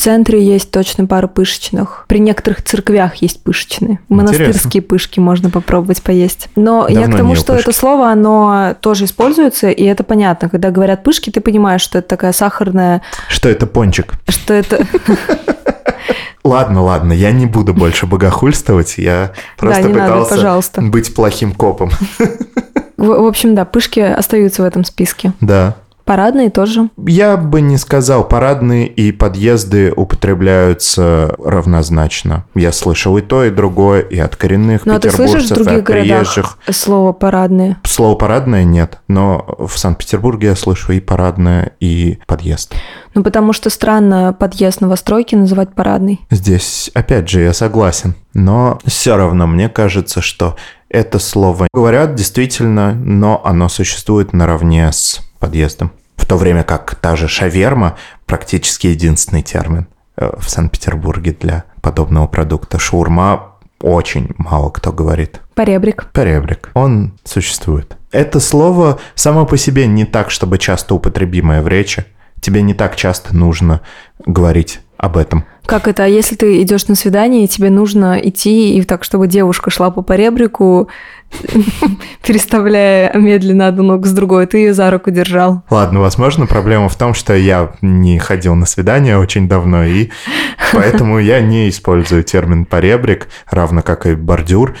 центре 0.00 0.44
есть 0.44 0.70
точно 0.70 1.06
пару 1.06 1.28
пышечных. 1.28 2.04
При 2.08 2.18
некоторых 2.18 2.62
церквях 2.62 3.16
есть 3.16 3.42
пышечные. 3.42 4.00
Монастырские 4.08 4.82
пышки 4.82 5.20
можно 5.20 5.50
попробовать 5.50 6.02
поесть. 6.02 6.48
Но 6.56 6.86
Давно 6.88 7.00
я 7.00 7.06
к 7.06 7.16
тому, 7.16 7.34
что 7.34 7.54
пышки. 7.54 7.68
это 7.68 7.78
слово, 7.78 8.10
оно 8.10 8.74
тоже 8.80 9.04
используется, 9.04 9.70
и 9.70 9.84
это 9.84 10.02
понятно. 10.04 10.48
Когда 10.48 10.70
говорят 10.70 11.02
пышки, 11.02 11.30
ты 11.30 11.40
понимаешь, 11.40 11.82
что 11.82 11.98
это 11.98 12.08
такая 12.08 12.32
сахарная... 12.32 13.02
Что 13.28 13.48
это 13.48 13.66
пончик. 13.66 14.14
Что 14.28 14.54
это... 14.54 14.86
Ладно, 16.42 16.82
ладно, 16.82 17.12
я 17.12 17.32
не 17.32 17.44
буду 17.44 17.74
больше 17.74 18.06
богохульствовать, 18.06 18.96
я 18.96 19.32
просто 19.58 19.82
да, 19.82 19.88
пытался 19.90 20.36
надо, 20.36 20.90
быть 20.90 21.14
плохим 21.14 21.52
копом. 21.52 21.90
В, 22.96 23.06
в 23.06 23.26
общем, 23.26 23.54
да, 23.54 23.64
пышки 23.64 24.00
остаются 24.00 24.62
в 24.62 24.66
этом 24.66 24.84
списке. 24.84 25.32
Да. 25.40 25.76
Парадные 26.10 26.50
тоже? 26.50 26.90
Я 27.06 27.36
бы 27.36 27.60
не 27.60 27.76
сказал. 27.76 28.26
Парадные 28.26 28.88
и 28.88 29.12
подъезды 29.12 29.92
употребляются 29.94 31.36
равнозначно. 31.38 32.46
Я 32.56 32.72
слышал 32.72 33.16
и 33.16 33.20
то, 33.22 33.44
и 33.44 33.50
другое, 33.50 34.00
и 34.00 34.18
от 34.18 34.34
коренных 34.34 34.86
ну, 34.86 34.96
а 34.96 34.98
петербуржцев, 34.98 35.64
и 35.68 35.70
от 35.70 35.84
приезжих. 35.84 36.58
слово 36.68 37.12
«парадные»? 37.12 37.76
Слово 37.84 38.16
«парадное» 38.16 38.64
нет, 38.64 38.98
но 39.06 39.54
в 39.60 39.78
Санкт-Петербурге 39.78 40.48
я 40.48 40.56
слышу 40.56 40.90
и 40.94 40.98
парадное, 40.98 41.74
и 41.78 42.18
подъезд. 42.26 42.74
Ну, 43.14 43.22
потому 43.22 43.52
что 43.52 43.70
странно 43.70 44.36
подъезд 44.36 44.80
новостройки 44.80 45.36
называть 45.36 45.76
парадный. 45.76 46.22
Здесь, 46.28 46.90
опять 46.92 47.28
же, 47.28 47.40
я 47.40 47.52
согласен. 47.52 48.16
Но 48.34 48.80
все 48.84 49.14
равно 49.14 49.46
мне 49.46 49.68
кажется, 49.68 50.22
что 50.22 50.56
это 50.88 51.20
слово 51.20 51.68
говорят 51.72 52.16
действительно, 52.16 52.94
но 52.94 53.40
оно 53.44 53.68
существует 53.68 54.32
наравне 54.32 54.90
с 54.90 55.20
подъездом 55.38 55.92
в 56.20 56.26
то 56.26 56.36
время 56.36 56.62
как 56.62 56.94
та 56.94 57.16
же 57.16 57.28
шаверма 57.28 57.96
практически 58.26 58.88
единственный 58.88 59.42
термин 59.42 59.86
э, 60.16 60.30
в 60.38 60.48
Санкт-Петербурге 60.50 61.34
для 61.38 61.64
подобного 61.80 62.26
продукта. 62.26 62.78
Шаурма 62.78 63.54
очень 63.80 64.28
мало 64.36 64.68
кто 64.70 64.92
говорит. 64.92 65.40
Поребрик. 65.54 66.10
Поребрик. 66.12 66.70
Он 66.74 67.12
существует. 67.24 67.96
Это 68.12 68.38
слово 68.38 68.98
само 69.14 69.46
по 69.46 69.56
себе 69.56 69.86
не 69.86 70.04
так, 70.04 70.30
чтобы 70.30 70.58
часто 70.58 70.94
употребимое 70.94 71.62
в 71.62 71.68
речи. 71.68 72.04
Тебе 72.40 72.62
не 72.62 72.74
так 72.74 72.96
часто 72.96 73.34
нужно 73.34 73.80
говорить 74.24 74.80
об 74.96 75.16
этом. 75.16 75.44
Как 75.64 75.88
это? 75.88 76.04
А 76.04 76.06
если 76.06 76.36
ты 76.36 76.62
идешь 76.62 76.88
на 76.88 76.94
свидание, 76.94 77.44
и 77.44 77.48
тебе 77.48 77.70
нужно 77.70 78.18
идти, 78.22 78.76
и 78.76 78.82
так, 78.82 79.04
чтобы 79.04 79.28
девушка 79.28 79.70
шла 79.70 79.90
по 79.90 80.02
поребрику, 80.02 80.88
переставляя 82.22 83.12
медленно 83.16 83.68
одну 83.68 83.82
ногу 83.82 84.06
с 84.06 84.12
другой, 84.12 84.46
ты 84.46 84.58
ее 84.58 84.74
за 84.74 84.90
руку 84.90 85.10
держал. 85.10 85.62
Ладно, 85.70 86.00
возможно, 86.00 86.46
проблема 86.46 86.88
в 86.88 86.96
том, 86.96 87.14
что 87.14 87.34
я 87.34 87.72
не 87.80 88.18
ходил 88.18 88.54
на 88.54 88.66
свидание 88.66 89.18
очень 89.18 89.48
давно, 89.48 89.84
и 89.84 90.10
поэтому 90.72 91.18
я 91.18 91.40
не 91.40 91.68
использую 91.68 92.24
термин 92.24 92.64
поребрик, 92.64 93.28
равно 93.50 93.82
как 93.82 94.06
и 94.06 94.14
бордюр, 94.14 94.76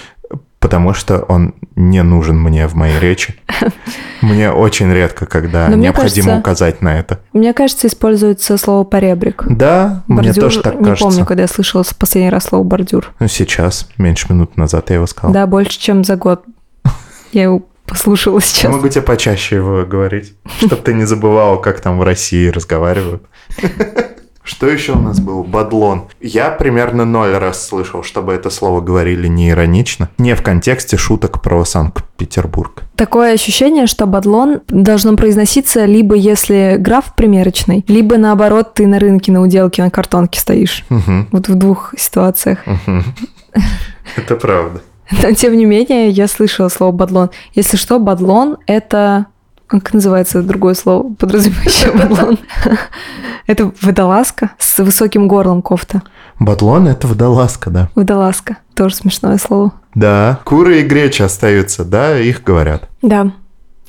потому 0.60 0.92
что 0.92 1.20
он 1.20 1.54
не 1.74 2.02
нужен 2.02 2.38
мне 2.38 2.68
в 2.68 2.74
моей 2.74 3.00
речи. 3.00 3.34
Мне 4.20 4.52
очень 4.52 4.92
редко, 4.92 5.24
когда 5.24 5.68
Но 5.68 5.76
необходимо 5.76 6.26
кажется, 6.26 6.40
указать 6.40 6.82
на 6.82 6.98
это. 6.98 7.20
Мне 7.32 7.54
кажется, 7.54 7.86
используется 7.86 8.58
слово 8.58 8.84
поребрик. 8.84 9.44
Да, 9.48 10.04
бордюр, 10.06 10.32
мне 10.32 10.34
тоже 10.34 10.60
так 10.60 10.74
кажется. 10.74 11.04
Не 11.04 11.10
помню, 11.10 11.24
когда 11.24 11.44
я 11.44 11.48
слышала 11.48 11.82
в 11.82 11.96
последний 11.96 12.28
раз 12.28 12.44
слово 12.44 12.62
бордюр. 12.62 13.12
Ну, 13.18 13.28
сейчас, 13.28 13.88
меньше 13.96 14.26
минут 14.28 14.58
назад 14.58 14.90
я 14.90 14.96
его 14.96 15.06
сказал. 15.06 15.32
Да, 15.32 15.46
больше, 15.46 15.80
чем 15.80 16.04
за 16.04 16.16
год. 16.16 16.44
Я 17.32 17.44
его 17.44 17.62
послушала 17.86 18.40
сейчас. 18.40 18.64
Я 18.64 18.70
могу 18.70 18.88
тебе 18.88 19.02
почаще 19.02 19.56
его 19.56 19.84
говорить, 19.86 20.34
чтобы 20.58 20.76
ты 20.76 20.92
не 20.92 21.06
забывал, 21.06 21.60
как 21.60 21.80
там 21.80 21.98
в 21.98 22.02
России 22.02 22.48
разговаривают. 22.48 23.22
Что 24.50 24.66
еще 24.66 24.94
у 24.94 24.98
нас 24.98 25.20
был? 25.20 25.44
Бадлон. 25.44 26.08
Я 26.20 26.50
примерно 26.50 27.04
ноль 27.04 27.30
раз 27.36 27.64
слышал, 27.68 28.02
чтобы 28.02 28.32
это 28.32 28.50
слово 28.50 28.80
говорили 28.80 29.28
не 29.28 29.50
иронично, 29.50 30.10
не 30.18 30.34
в 30.34 30.42
контексте 30.42 30.96
шуток 30.96 31.40
про 31.40 31.64
Санкт-Петербург. 31.64 32.82
Такое 32.96 33.32
ощущение, 33.32 33.86
что 33.86 34.06
бадлон 34.06 34.62
должно 34.66 35.16
произноситься 35.16 35.84
либо 35.84 36.16
если 36.16 36.74
граф 36.80 37.14
примерочный, 37.14 37.84
либо 37.86 38.16
наоборот 38.16 38.74
ты 38.74 38.88
на 38.88 38.98
рынке 38.98 39.30
на 39.30 39.40
уделке 39.40 39.84
на 39.84 39.90
картонке 39.90 40.40
стоишь. 40.40 40.84
Угу. 40.90 41.28
Вот 41.30 41.48
в 41.48 41.54
двух 41.54 41.94
ситуациях. 41.96 42.58
Это 44.16 44.34
правда. 44.34 44.80
Но 45.22 45.30
тем 45.30 45.56
не 45.56 45.64
менее, 45.64 46.10
я 46.10 46.26
слышала 46.26 46.68
слово 46.68 46.90
бадлон. 46.90 47.30
Если 47.54 47.76
что, 47.76 48.00
бадлон– 48.00 48.56
это 48.66 49.26
как 49.70 49.92
называется 49.94 50.42
другое 50.42 50.74
слово, 50.74 51.14
подразумевающее 51.14 51.92
бадлон? 51.92 52.38
Это 53.50 53.72
водолазка 53.82 54.52
с 54.60 54.78
высоким 54.78 55.26
горлом 55.26 55.60
кофта. 55.60 56.02
Бадлон– 56.38 56.86
это 56.88 57.08
водолазка, 57.08 57.68
да. 57.68 57.90
Водолазка. 57.96 58.58
Тоже 58.76 58.94
смешное 58.94 59.38
слово. 59.38 59.72
Да. 59.92 60.38
Куры 60.44 60.78
и 60.78 60.82
гречи 60.84 61.22
остаются, 61.22 61.84
да, 61.84 62.16
их 62.16 62.44
говорят. 62.44 62.88
Да. 63.02 63.32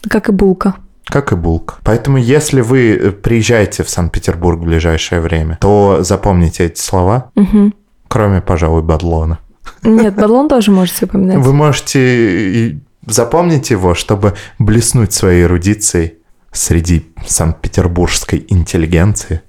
Как 0.10 0.30
и 0.30 0.32
булка. 0.32 0.78
Как 1.06 1.32
и 1.32 1.36
булка. 1.36 1.76
Поэтому, 1.84 2.18
если 2.18 2.62
вы 2.62 3.16
приезжаете 3.22 3.84
в 3.84 3.90
Санкт-Петербург 3.92 4.60
в 4.60 4.64
ближайшее 4.64 5.22
время, 5.22 5.60
то 5.62 6.00
запомните 6.02 6.66
эти 6.66 6.82
слова, 6.82 7.30
угу. 7.36 7.72
кроме, 8.08 8.42
пожалуй, 8.42 8.82
бадлона. 8.82 9.38
Нет, 9.84 10.16
бадлон 10.16 10.50
тоже 10.50 10.72
можете 10.72 11.06
упоминать. 11.06 11.38
Вы 11.46 11.54
можете 11.54 12.80
запомнить 13.06 13.70
его, 13.70 13.94
чтобы 13.94 14.34
блеснуть 14.58 15.14
своей 15.14 15.44
эрудицией 15.44 16.16
среди 16.52 17.14
санкт-петербургской 17.28 18.44
интеллигенции. 18.50 19.44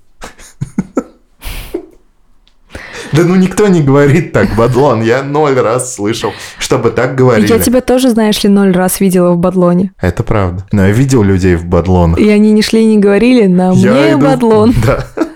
Да 3.13 3.25
ну 3.25 3.37
никто 3.37 3.69
не 3.69 3.83
говорит 3.83 4.33
так, 4.33 4.55
Бадлон. 4.57 5.03
Я 5.03 5.23
ноль 5.23 5.59
раз 5.59 5.95
слышал, 5.95 6.33
чтобы 6.59 6.91
так 6.91 7.15
говорили. 7.15 7.47
Я 7.47 7.59
тебя 7.59 7.83
тоже, 7.83 8.09
знаешь 8.09 8.43
ли, 8.43 8.49
ноль 8.49 8.73
раз 8.73 9.01
видела 9.01 9.33
в 9.33 9.39
Бадлоне. 9.39 9.93
Это 10.01 10.23
правда. 10.23 10.67
Но 10.73 10.87
я 10.87 10.93
видел 10.93 11.23
людей 11.23 11.57
в 11.57 11.67
Бадлонах. 11.67 12.19
И 12.19 12.29
они 12.31 12.53
не 12.53 12.63
шли 12.63 12.83
и 12.83 12.87
не 12.87 12.99
говорили 12.99 13.47
на 13.47 13.73
мне 13.75 14.13
иду... 14.13 14.19
Бадлон. 14.19 14.75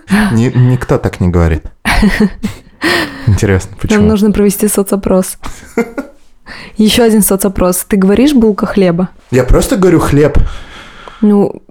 Да. 0.08 0.30
Ни, 0.32 0.52
никто 0.56 0.98
так 0.98 1.20
не 1.20 1.28
говорит. 1.28 1.64
Интересно, 3.26 3.76
почему? 3.80 3.98
Нам 3.98 4.08
нужно 4.08 4.30
провести 4.30 4.68
соцопрос. 4.68 5.36
Еще 6.76 7.02
один 7.02 7.22
соцопрос. 7.22 7.84
Ты 7.88 7.96
говоришь 7.96 8.32
булка 8.32 8.66
хлеба? 8.66 9.08
Я 9.32 9.42
просто 9.42 9.76
говорю 9.76 9.98
хлеб. 9.98 10.38
Ну... 11.20 11.62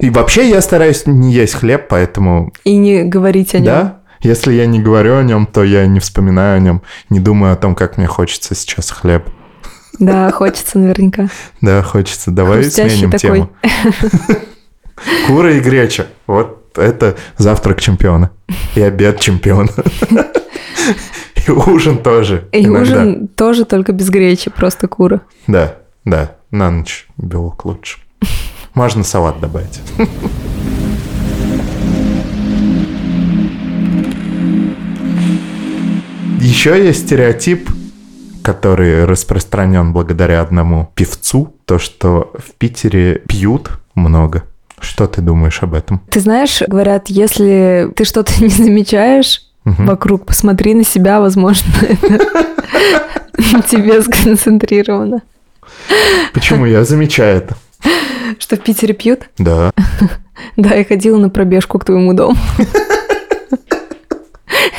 И 0.00 0.10
вообще 0.10 0.48
я 0.48 0.60
стараюсь 0.60 1.06
не 1.06 1.32
есть 1.32 1.54
хлеб, 1.54 1.86
поэтому... 1.88 2.52
И 2.64 2.76
не 2.76 3.04
говорить 3.04 3.54
о 3.54 3.58
нем. 3.58 3.66
Да. 3.66 3.98
Если 4.20 4.52
я 4.52 4.66
не 4.66 4.80
говорю 4.80 5.16
о 5.16 5.22
нем, 5.22 5.46
то 5.46 5.64
я 5.64 5.86
не 5.86 5.98
вспоминаю 5.98 6.56
о 6.56 6.60
нем, 6.60 6.82
не 7.10 7.18
думаю 7.18 7.54
о 7.54 7.56
том, 7.56 7.74
как 7.74 7.96
мне 7.96 8.06
хочется 8.06 8.54
сейчас 8.54 8.90
хлеб. 8.90 9.28
Да, 9.98 10.30
хочется 10.30 10.78
наверняка. 10.78 11.28
Да, 11.60 11.82
хочется. 11.82 12.30
Давай 12.30 12.62
Хрустящий 12.62 12.98
сменим 12.98 13.10
такой. 13.10 13.38
тему. 13.38 13.50
Кура 15.26 15.52
и 15.54 15.60
греча. 15.60 16.06
Вот 16.26 16.76
это 16.76 17.16
завтрак 17.36 17.80
чемпиона. 17.80 18.30
И 18.74 18.80
обед 18.80 19.20
чемпиона. 19.20 19.70
И 21.46 21.50
ужин 21.50 21.98
тоже. 21.98 22.48
И 22.52 22.64
иногда. 22.64 23.02
ужин 23.02 23.28
тоже, 23.28 23.64
только 23.64 23.92
без 23.92 24.10
гречи, 24.10 24.48
просто 24.48 24.86
кура. 24.86 25.22
Да, 25.48 25.76
да, 26.04 26.36
на 26.52 26.70
ночь 26.70 27.08
белок 27.16 27.64
лучше. 27.64 27.98
Можно 28.74 29.04
салат 29.04 29.40
добавить. 29.40 29.80
Еще 36.40 36.84
есть 36.84 37.06
стереотип, 37.06 37.70
который 38.42 39.04
распространен 39.04 39.92
благодаря 39.92 40.40
одному 40.40 40.90
певцу, 40.94 41.54
то, 41.66 41.78
что 41.78 42.32
в 42.36 42.52
Питере 42.54 43.22
пьют 43.28 43.70
много. 43.94 44.44
Что 44.80 45.06
ты 45.06 45.20
думаешь 45.20 45.62
об 45.62 45.74
этом? 45.74 46.00
Ты 46.10 46.18
знаешь, 46.20 46.62
говорят, 46.66 47.08
если 47.08 47.90
ты 47.94 48.04
что-то 48.04 48.32
не 48.42 48.48
замечаешь, 48.48 49.42
угу. 49.64 49.84
вокруг, 49.84 50.26
посмотри 50.26 50.74
на 50.74 50.84
себя, 50.84 51.20
возможно, 51.20 51.70
тебе 53.68 54.02
сконцентрировано. 54.02 55.22
Почему? 56.32 56.66
Я 56.66 56.84
замечаю 56.84 57.38
это. 57.38 57.56
Что 58.38 58.56
в 58.56 58.60
Питере 58.60 58.94
пьют? 58.94 59.30
Да. 59.38 59.72
Да, 60.56 60.74
я 60.74 60.84
ходила 60.84 61.18
на 61.18 61.28
пробежку 61.28 61.78
к 61.78 61.84
твоему 61.84 62.14
дому. 62.14 62.36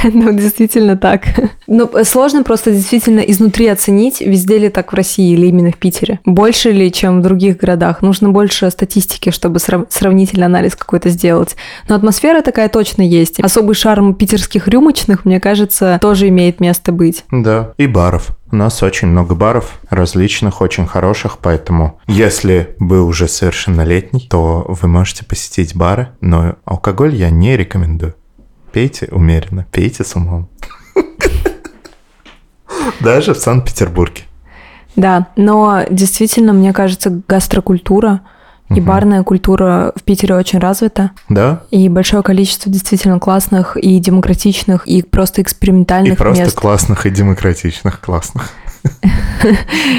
Ну, 0.13 0.31
действительно 0.33 0.97
так. 0.97 1.27
Но 1.67 1.89
сложно 2.03 2.43
просто 2.43 2.71
действительно 2.71 3.19
изнутри 3.19 3.67
оценить, 3.67 4.21
везде 4.21 4.57
ли 4.57 4.69
так 4.69 4.91
в 4.91 4.95
России 4.95 5.33
или 5.33 5.47
именно 5.47 5.71
в 5.71 5.77
Питере. 5.77 6.19
Больше 6.25 6.71
ли, 6.71 6.91
чем 6.91 7.19
в 7.19 7.23
других 7.23 7.57
городах. 7.57 8.01
Нужно 8.01 8.29
больше 8.29 8.69
статистики, 8.69 9.31
чтобы 9.31 9.59
сравнительный 9.59 10.45
анализ 10.45 10.75
какой-то 10.75 11.09
сделать. 11.09 11.55
Но 11.87 11.95
атмосфера 11.95 12.41
такая 12.41 12.69
точно 12.69 13.01
есть. 13.01 13.39
Особый 13.39 13.75
шарм 13.75 14.13
питерских 14.13 14.67
рюмочных, 14.67 15.25
мне 15.25 15.39
кажется, 15.39 15.97
тоже 16.01 16.29
имеет 16.29 16.59
место 16.59 16.91
быть. 16.91 17.25
Да, 17.31 17.73
и 17.77 17.87
баров. 17.87 18.29
У 18.51 18.55
нас 18.55 18.83
очень 18.83 19.07
много 19.07 19.33
баров, 19.33 19.79
различных, 19.89 20.61
очень 20.61 20.85
хороших, 20.85 21.39
поэтому 21.39 21.99
если 22.05 22.75
вы 22.77 23.03
уже 23.03 23.27
совершеннолетний, 23.27 24.27
то 24.29 24.65
вы 24.67 24.87
можете 24.87 25.25
посетить 25.25 25.75
бары, 25.75 26.09
но 26.21 26.55
алкоголь 26.63 27.15
я 27.15 27.31
не 27.31 27.57
рекомендую. 27.57 28.13
Пейте 28.73 29.07
умеренно, 29.11 29.67
пейте 29.71 30.03
с 30.03 30.15
умом. 30.15 30.49
Даже 33.01 33.35
в 33.35 33.37
Санкт-Петербурге. 33.37 34.23
Да, 34.95 35.27
но 35.35 35.83
действительно, 35.89 36.53
мне 36.53 36.73
кажется, 36.73 37.21
гастрокультура 37.27 38.21
И 38.69 38.79
угу. 38.79 38.81
барная 38.81 39.21
культура 39.23 39.93
в 39.95 40.01
Питере 40.03 40.35
очень 40.35 40.57
развита. 40.57 41.11
Да. 41.29 41.63
И 41.69 41.87
большое 41.87 42.23
количество 42.23 42.71
действительно 42.71 43.19
классных 43.19 43.77
и 43.77 43.99
демократичных, 43.99 44.87
и 44.87 45.03
просто 45.03 45.43
экспериментальных 45.43 46.11
мест. 46.11 46.21
И 46.21 46.23
просто 46.23 46.43
мест. 46.45 46.55
классных 46.55 47.05
и 47.05 47.11
демократичных, 47.11 48.01
классных. 48.01 48.49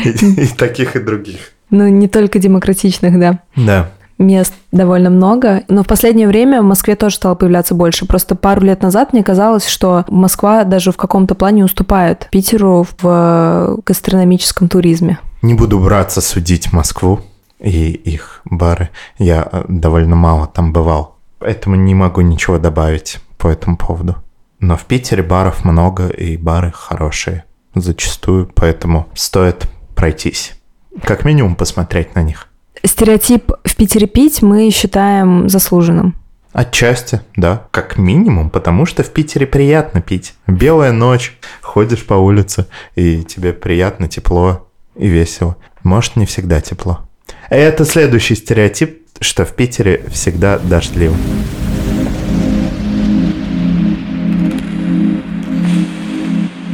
И 0.05 0.47
таких, 0.59 0.97
и 0.97 0.99
других. 0.99 1.53
Ну, 1.71 1.89
не 1.89 2.09
только 2.09 2.39
демократичных, 2.39 3.19
да. 3.19 3.41
Да 3.57 3.91
мест 4.19 4.53
довольно 4.73 5.11
много, 5.11 5.63
но 5.69 5.83
в 5.83 5.87
последнее 5.87 6.29
время 6.29 6.63
в 6.63 6.65
Москве 6.65 6.97
тоже 6.97 7.17
стало 7.17 7.35
появляться 7.35 7.75
больше. 7.75 8.07
Просто 8.07 8.35
пару 8.35 8.63
лет 8.63 8.83
назад 8.83 9.13
мне 9.13 9.23
казалось, 9.23 9.67
что 9.67 10.05
Москва 10.09 10.65
даже 10.65 10.93
в 10.93 10.97
каком-то 10.97 11.35
плане 11.35 11.65
уступает 11.65 12.29
Питеру 12.31 12.87
в 13.01 13.79
гастрономическом 13.85 14.69
туризме. 14.69 15.19
Не 15.43 15.55
буду 15.55 15.79
браться 15.79 16.21
судить 16.21 16.73
Москву 16.73 17.21
и 17.61 17.93
их 17.93 18.41
бары. 18.45 18.91
Я 19.19 19.49
э, 19.51 19.65
довольно 19.69 20.17
мало 20.17 20.47
там 20.47 20.73
бывал, 20.73 21.17
поэтому 21.39 21.77
не 21.77 21.95
могу 21.95 22.21
ничего 22.21 22.59
добавить 22.59 23.21
по 23.39 23.49
этому 23.49 23.77
поводу. 23.77 24.17
Но 24.61 24.77
в 24.77 24.85
Питере 24.85 25.23
баров 25.23 25.65
много, 25.65 26.09
и 26.09 26.37
бары 26.37 26.73
хорошие 26.73 27.45
зачастую, 27.75 28.51
поэтому 28.55 29.09
стоит 29.15 29.69
пройтись. 29.95 30.55
Как 31.03 31.25
минимум 31.25 31.57
посмотреть 31.57 32.15
на 32.15 32.23
них. 32.23 32.49
Стереотип 32.87 33.51
в 33.65 33.77
Питере 33.77 34.07
пить 34.07 34.43
мы 34.43 34.71
считаем 34.71 35.49
заслуженным. 35.49 36.15
Отчасти, 36.53 37.21
да, 37.35 37.67
как 37.71 37.97
минимум, 37.97 38.51
потому 38.51 38.85
что 38.85 39.03
в 39.03 39.11
Питере 39.11 39.47
приятно 39.47 40.03
пить. 40.03 40.35
Белая 40.47 40.93
ночь, 40.93 41.37
ходишь 41.63 42.05
по 42.05 42.15
улице, 42.15 42.67
и 42.95 43.23
тебе 43.25 43.55
приятно, 43.55 44.07
тепло 44.07 44.69
и 44.97 45.09
весело. 45.09 45.57
Может, 45.83 46.17
не 46.17 46.27
всегда 46.27 46.61
тепло. 46.61 47.01
Это 47.49 47.85
следующий 47.87 48.35
стереотип, 48.35 49.03
что 49.19 49.47
в 49.47 49.55
Питере 49.55 50.05
всегда 50.13 50.59
дождливо. 50.59 51.17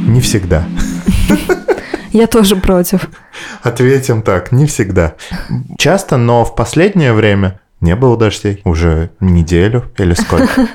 Не 0.07 0.19
всегда. 0.19 0.65
Я 2.11 2.27
тоже 2.27 2.55
против. 2.55 3.09
Ответим 3.63 4.21
так, 4.21 4.51
не 4.51 4.65
всегда. 4.65 5.15
Часто, 5.77 6.17
но 6.17 6.43
в 6.43 6.55
последнее 6.55 7.13
время 7.13 7.59
не 7.79 7.95
было 7.95 8.17
дождей. 8.17 8.61
Уже 8.65 9.11
неделю 9.19 9.85
или 9.97 10.13
сколько. 10.13 10.67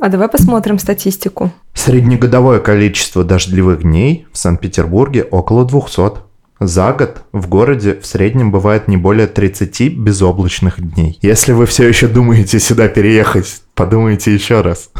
А 0.00 0.08
давай 0.10 0.28
посмотрим 0.28 0.78
статистику. 0.78 1.50
Среднегодовое 1.72 2.60
количество 2.60 3.24
дождливых 3.24 3.82
дней 3.82 4.26
в 4.32 4.36
Санкт-Петербурге 4.36 5.22
около 5.22 5.64
200. 5.64 6.24
За 6.60 6.92
год 6.92 7.22
в 7.32 7.48
городе 7.48 7.98
в 7.98 8.06
среднем 8.06 8.52
бывает 8.52 8.86
не 8.86 8.96
более 8.96 9.26
30 9.26 9.96
безоблачных 9.96 10.80
дней. 10.80 11.18
Если 11.22 11.52
вы 11.52 11.64
все 11.66 11.88
еще 11.88 12.06
думаете 12.06 12.60
сюда 12.60 12.88
переехать, 12.88 13.62
подумайте 13.74 14.34
еще 14.34 14.60
раз. 14.60 14.90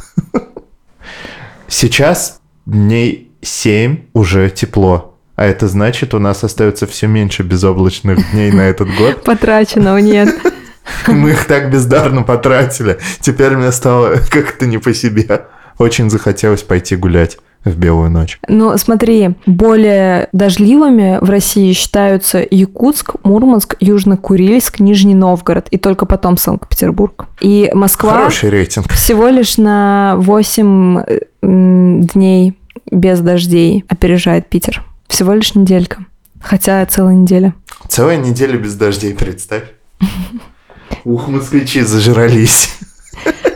Сейчас 1.69 2.41
дней 2.65 3.31
7 3.45 3.99
уже 4.13 4.51
тепло. 4.51 5.15
А 5.37 5.45
это 5.45 5.67
значит, 5.67 6.15
у 6.15 6.19
нас 6.19 6.45
остается 6.45 6.87
все 6.87 7.07
меньше 7.07 7.43
безоблачных 7.43 8.31
дней 8.33 8.53
на 8.53 8.63
этот 8.63 8.89
год. 8.97 9.23
Потраченного 9.25 9.99
нет. 9.99 10.35
Мы 11.07 11.31
их 11.31 11.47
так 11.47 11.71
бездарно 11.71 12.23
потратили. 12.23 12.99
Теперь 13.21 13.57
мне 13.57 13.73
стало 13.73 14.17
как-то 14.31 14.67
не 14.67 14.79
по 14.79 14.95
себе. 14.95 15.47
Очень 15.79 16.09
захотелось 16.09 16.63
пойти 16.63 16.95
гулять 16.95 17.39
в 17.65 17.77
белую 17.77 18.11
ночь. 18.11 18.39
Ну, 18.47 18.77
смотри, 18.77 19.31
более 19.47 20.29
дождливыми 20.33 21.19
в 21.21 21.31
России 21.31 21.73
считаются 21.73 22.47
Якутск, 22.49 23.15
Мурманск, 23.25 23.77
Южно-Курильск, 23.81 24.81
Нижний 24.81 25.15
Новгород 25.15 25.69
и 25.71 25.79
только 25.79 26.05
потом 26.05 26.37
Санкт-Петербург. 26.37 27.27
И 27.41 27.71
Москва 27.73 28.13
Хороший 28.13 28.51
рейтинг. 28.51 28.93
всего 28.93 29.29
лишь 29.29 29.57
на 29.57 30.15
8 30.19 31.01
дней 31.43 32.55
без 32.91 33.21
дождей 33.21 33.85
опережает 33.89 34.49
Питер. 34.49 34.85
Всего 35.09 35.33
лишь 35.33 35.55
неделька. 35.55 36.07
Хотя 36.41 36.85
целая 36.87 37.15
неделя. 37.15 37.55
Целая 37.89 38.17
неделя 38.17 38.59
без 38.59 38.75
дождей, 38.75 39.15
представь. 39.15 39.65
Ух, 41.05 41.29
москвичи 41.29 41.83
зажрались. 41.83 42.77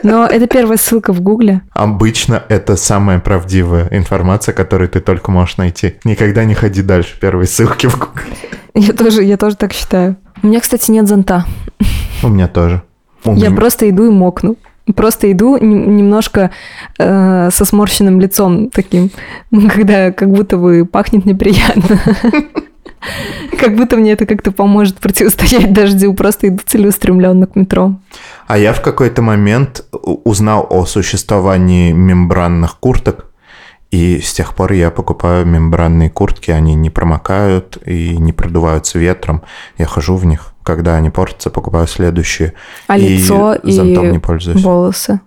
Но 0.02 0.26
это 0.26 0.46
первая 0.46 0.78
ссылка 0.78 1.12
в 1.12 1.20
Гугле. 1.20 1.62
Обычно 1.72 2.42
это 2.48 2.76
самая 2.76 3.18
правдивая 3.18 3.88
информация, 3.90 4.52
которую 4.52 4.88
ты 4.88 5.00
только 5.00 5.30
можешь 5.30 5.56
найти. 5.56 5.96
Никогда 6.04 6.44
не 6.44 6.54
ходи 6.54 6.82
дальше 6.82 7.18
первой 7.20 7.46
ссылки 7.46 7.86
в 7.86 7.98
Гугле. 7.98 8.36
Я 8.74 8.92
тоже, 8.92 9.24
я 9.24 9.36
тоже 9.36 9.56
так 9.56 9.72
считаю. 9.72 10.16
У 10.42 10.46
меня, 10.46 10.60
кстати, 10.60 10.90
нет 10.90 11.08
зонта. 11.08 11.44
У 12.22 12.28
меня 12.28 12.48
тоже. 12.48 12.82
У 13.24 13.34
я 13.34 13.48
меня... 13.48 13.56
просто 13.56 13.88
иду 13.90 14.06
и 14.06 14.10
мокну. 14.10 14.56
Просто 14.94 15.30
иду 15.30 15.58
немножко 15.58 16.50
э, 16.98 17.50
со 17.52 17.64
сморщенным 17.64 18.20
лицом 18.20 18.70
таким, 18.70 19.10
когда 19.74 20.12
как 20.12 20.30
будто 20.30 20.56
бы 20.56 20.84
пахнет 20.84 21.24
неприятно. 21.24 22.00
Как 23.60 23.76
будто 23.76 23.96
мне 23.96 24.12
это 24.12 24.26
как-то 24.26 24.50
поможет 24.50 24.98
противостоять 24.98 25.72
дождю. 25.72 26.12
Просто 26.14 26.48
иду 26.48 26.60
целеустремленно 26.66 27.46
к 27.46 27.54
метро. 27.54 27.94
А 28.48 28.58
я 28.58 28.72
в 28.72 28.82
какой-то 28.82 29.22
момент 29.22 29.84
узнал 29.92 30.66
о 30.68 30.84
существовании 30.84 31.92
мембранных 31.92 32.78
курток, 32.78 33.26
и 33.90 34.20
с 34.20 34.32
тех 34.34 34.54
пор 34.54 34.72
я 34.72 34.90
покупаю 34.90 35.46
мембранные 35.46 36.10
куртки, 36.10 36.50
они 36.50 36.74
не 36.74 36.90
промокают 36.90 37.78
и 37.86 38.16
не 38.18 38.32
продуваются 38.32 38.98
ветром. 38.98 39.42
Я 39.78 39.86
хожу 39.86 40.16
в 40.16 40.26
них 40.26 40.52
когда 40.68 40.96
они 40.96 41.08
портятся, 41.08 41.48
покупаю 41.48 41.86
следующие. 41.86 42.52
А 42.88 42.98
и 42.98 43.16
лицо 43.16 43.54
и 43.54 43.72
зонтом 43.72 44.12
не 44.12 44.18
пользуюсь. 44.18 44.62
волосы? 44.62 45.18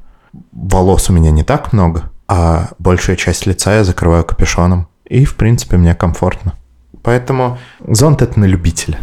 Волос 0.52 1.10
у 1.10 1.14
меня 1.14 1.32
не 1.32 1.44
так 1.44 1.74
много, 1.74 2.12
а 2.28 2.70
большая 2.78 3.16
часть 3.16 3.48
лица 3.48 3.74
я 3.74 3.84
закрываю 3.84 4.24
капюшоном. 4.24 4.88
И, 5.06 5.26
в 5.26 5.36
принципе, 5.36 5.78
мне 5.78 5.96
комфортно. 5.96 6.54
Поэтому 7.02 7.58
зонт— 7.88 8.22
это 8.22 8.40
на 8.40 8.46
любителя. 8.46 9.00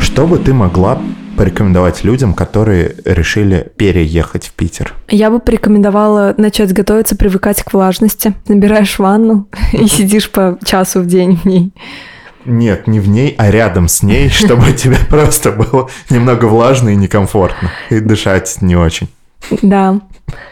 Что 0.00 0.26
бы 0.26 0.38
ты 0.38 0.54
могла 0.54 0.98
порекомендовать 1.36 2.04
людям, 2.04 2.34
которые 2.34 2.96
решили 3.04 3.72
переехать 3.76 4.46
в 4.46 4.52
Питер? 4.52 4.94
Я 5.08 5.30
бы 5.30 5.40
порекомендовала 5.40 6.34
начать 6.36 6.72
готовиться, 6.72 7.16
привыкать 7.16 7.62
к 7.62 7.72
влажности. 7.72 8.34
Набираешь 8.48 8.98
ванну 8.98 9.48
и 9.72 9.86
сидишь 9.86 10.30
по 10.30 10.58
часу 10.64 11.00
в 11.00 11.06
день 11.06 11.36
в 11.36 11.44
ней. 11.44 11.72
Нет, 12.44 12.86
не 12.86 13.00
в 13.00 13.08
ней, 13.08 13.34
а 13.38 13.50
рядом 13.50 13.88
с 13.88 14.02
ней, 14.02 14.28
чтобы 14.30 14.72
тебе 14.72 14.96
просто 15.08 15.52
было 15.52 15.88
немного 16.10 16.46
влажно 16.46 16.90
и 16.90 16.96
некомфортно. 16.96 17.70
И 17.90 18.00
дышать 18.00 18.58
не 18.60 18.76
очень. 18.76 19.08
Да. 19.62 20.00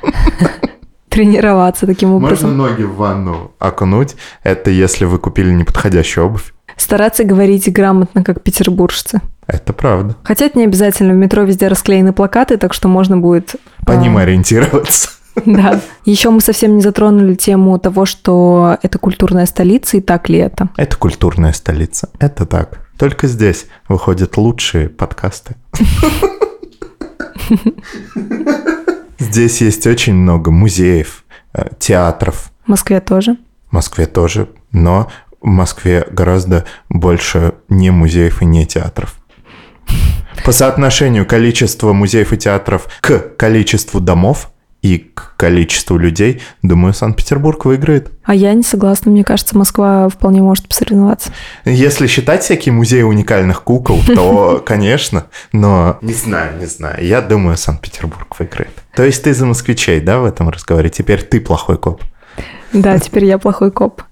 Тренироваться 1.09 1.87
таким 1.87 2.13
образом. 2.13 2.57
Можно 2.57 2.69
ноги 2.69 2.83
в 2.85 2.95
ванну 2.95 3.51
окунуть. 3.59 4.15
Это 4.45 4.71
если 4.71 5.05
вы 5.05 5.19
купили 5.19 5.51
неподходящую 5.51 6.27
обувь. 6.27 6.53
Стараться 6.81 7.25
говорить 7.25 7.71
грамотно, 7.71 8.25
как 8.25 8.43
петербуржцы. 8.43 9.21
Это 9.47 9.75
правда. 9.75 10.17
Хотя 10.23 10.47
это 10.47 10.59
не 10.59 10.65
обязательно. 10.65 11.13
В 11.13 11.17
метро 11.17 11.43
везде 11.43 11.69
расклеены 11.69 12.15
плакаты, 12.15 12.57
так 12.57 12.73
что 12.73 12.89
можно 12.89 13.19
будет... 13.19 13.57
По 13.85 13.93
ним 13.93 14.17
а, 14.17 14.23
ориентироваться. 14.23 15.11
Да. 15.47 15.81
Еще 16.05 16.29
мы 16.31 16.41
совсем 16.41 16.75
не 16.75 16.83
затронули 16.83 17.35
тему 17.35 17.79
того, 17.79 18.05
что 18.05 18.79
это 18.83 18.99
культурная 18.99 19.47
столица, 19.47 19.97
и 19.97 20.01
так 20.01 20.29
ли 20.29 20.39
это? 20.39 20.71
Это 20.77 20.97
культурная 20.97 21.53
столица. 21.53 22.11
Это 22.19 22.47
так. 22.47 22.81
Только 22.99 23.29
здесь 23.29 23.67
выходят 23.89 24.37
лучшие 24.37 24.89
подкасты. 24.89 25.55
Здесь 29.19 29.61
есть 29.61 29.87
очень 29.87 30.15
много 30.15 30.51
музеев, 30.51 31.25
э, 31.55 31.69
театров. 31.79 32.51
В 32.65 32.69
Москве 32.69 33.01
тоже. 33.01 33.37
В 33.71 33.73
Москве 33.73 34.07
тоже, 34.07 34.49
но 34.73 35.09
в 35.41 35.47
Москве 35.47 36.07
гораздо 36.11 36.65
больше 36.89 37.55
не 37.69 37.91
музеев 37.91 38.43
и 38.43 38.45
не 38.45 38.67
театров. 38.67 39.17
По 40.45 40.53
соотношению 40.53 41.27
количества 41.27 41.93
музеев 41.93 42.33
и 42.33 42.37
театров 42.37 42.89
к 43.01 43.19
количеству 43.37 44.01
домов 44.01 44.51
и 44.83 44.99
к 44.99 45.35
количеству 45.37 45.99
людей, 45.99 46.41
думаю, 46.63 46.95
Санкт-Петербург 46.95 47.67
выиграет. 47.67 48.11
А 48.25 48.35
я 48.35 48.55
не 48.55 48.63
согласна. 48.63 49.11
Мне 49.11 49.25
кажется, 49.25 49.57
Москва 49.57 50.09
вполне 50.09 50.41
может 50.41 50.67
посоревноваться. 50.69 51.33
Если 51.67 52.07
считать 52.07 52.43
всякие 52.43 52.73
музеи 52.73 53.03
уникальных 53.03 53.63
кукол, 53.63 54.01
то, 54.07 54.63
конечно, 54.67 55.27
но 55.53 55.99
не 56.01 56.15
знаю, 56.15 56.59
не 56.59 56.67
знаю. 56.67 57.05
Я 57.05 57.21
думаю, 57.21 57.59
Санкт-Петербург 57.59 58.35
выиграет. 58.39 58.73
То 58.95 59.05
есть 59.05 59.23
ты 59.23 59.35
за 59.35 59.45
москвичей, 59.45 60.01
да, 60.01 60.19
в 60.19 60.25
этом 60.25 60.49
разговоре? 60.49 60.89
Теперь 60.89 61.23
ты 61.23 61.41
плохой 61.41 61.77
коп. 61.77 62.03
Да, 62.73 62.99
теперь 62.99 63.27
я 63.27 63.37
плохой 63.37 63.71
коп. 63.71 64.03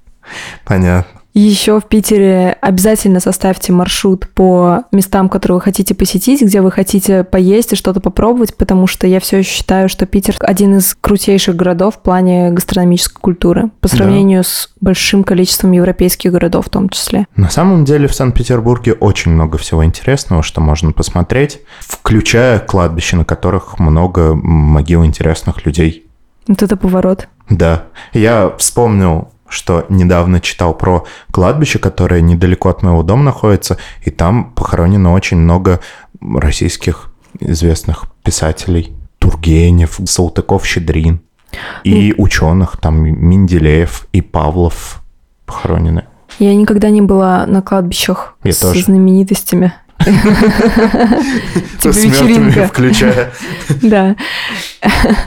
Понятно. 0.65 1.18
Еще 1.35 1.79
в 1.79 1.85
Питере 1.85 2.57
обязательно 2.61 3.21
составьте 3.21 3.73
маршрут 3.73 4.29
по 4.29 4.85
местам, 4.93 5.29
которые 5.29 5.57
вы 5.57 5.61
хотите 5.63 5.95
посетить, 5.95 6.43
где 6.43 6.61
вы 6.61 6.71
хотите 6.73 7.23
поесть 7.23 7.73
и 7.73 7.77
что-то 7.77 8.01
попробовать, 8.01 8.57
потому 8.57 8.87
что 8.87 9.07
я 9.07 9.21
все 9.21 9.39
еще 9.39 9.51
считаю, 9.51 9.89
что 9.89 10.07
Питер 10.07 10.37
один 10.41 10.77
из 10.79 10.97
крутейших 11.01 11.55
городов 11.55 11.97
в 11.97 11.99
плане 12.01 12.51
гастрономической 12.51 13.21
культуры 13.21 13.71
по 13.81 13.89
сравнению 13.89 14.41
да. 14.43 14.49
с 14.49 14.71
большим 14.81 15.23
количеством 15.23 15.73
европейских 15.73 16.33
городов 16.33 16.67
в 16.67 16.71
том 16.71 16.89
числе. 16.89 17.27
На 17.37 17.51
самом 17.51 17.85
деле 17.85 18.09
в 18.09 18.15
Санкт-Петербурге 18.15 18.95
очень 18.95 19.33
много 19.33 19.59
всего 19.59 19.85
интересного, 19.85 20.43
что 20.43 20.61
можно 20.61 20.93
посмотреть, 20.93 21.61
включая 21.81 22.59
кладбища, 22.59 23.17
на 23.17 23.25
которых 23.25 23.79
много 23.79 24.35
могил 24.35 25.05
интересных 25.05 25.65
людей. 25.65 26.07
Вот 26.49 26.63
это 26.63 26.77
поворот. 26.77 27.29
Да. 27.51 27.85
Я 28.13 28.53
вспомнил 28.59 29.29
что 29.49 29.87
недавно 29.89 30.41
читал 30.41 30.75
про 30.75 31.05
кладбище, 31.31 31.79
которое 31.79 32.21
недалеко 32.21 32.69
от 32.69 32.83
моего 32.83 33.03
дома 33.03 33.25
находится, 33.25 33.79
и 34.05 34.11
там 34.11 34.53
похоронено 34.53 35.13
очень 35.13 35.39
много 35.39 35.81
российских 36.21 37.11
известных 37.41 38.07
писателей. 38.23 38.93
Тургенев, 39.19 40.01
Салтыков, 40.07 40.65
Щедрин. 40.67 41.21
И 41.83 42.15
ученых, 42.17 42.77
там 42.77 43.03
Менделеев 43.03 44.07
и 44.13 44.21
Павлов 44.21 45.03
похоронены. 45.47 46.05
Я 46.39 46.55
никогда 46.55 46.91
не 46.91 47.01
была 47.01 47.47
на 47.47 47.63
кладбищах 47.63 48.37
Я 48.45 48.53
с 48.53 48.59
тоже. 48.59 48.83
знаменитостями. 48.83 49.73
Типа 49.99 51.93
вечеринка. 51.93 52.67
включая. 52.69 53.33
Да. 53.83 54.17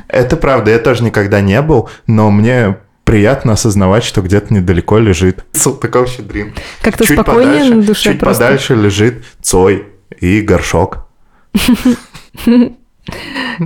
Это 0.07 0.37
правда, 0.37 0.71
я 0.71 0.79
тоже 0.79 1.03
никогда 1.03 1.41
не 1.41 1.61
был, 1.61 1.89
но 2.07 2.31
мне 2.31 2.77
приятно 3.03 3.53
осознавать, 3.53 4.03
что 4.03 4.21
где-то 4.21 4.53
недалеко 4.53 4.97
лежит 4.97 5.45
Салтыков-Щедрин. 5.53 6.53
Как-то 6.81 7.03
спокойнее 7.03 7.53
подальше, 7.53 7.75
на 7.75 7.83
душе 7.83 8.11
Чуть 8.11 8.19
просто. 8.19 8.43
подальше 8.43 8.75
лежит 8.75 9.23
Цой 9.41 9.85
и 10.19 10.41
Горшок. 10.41 11.07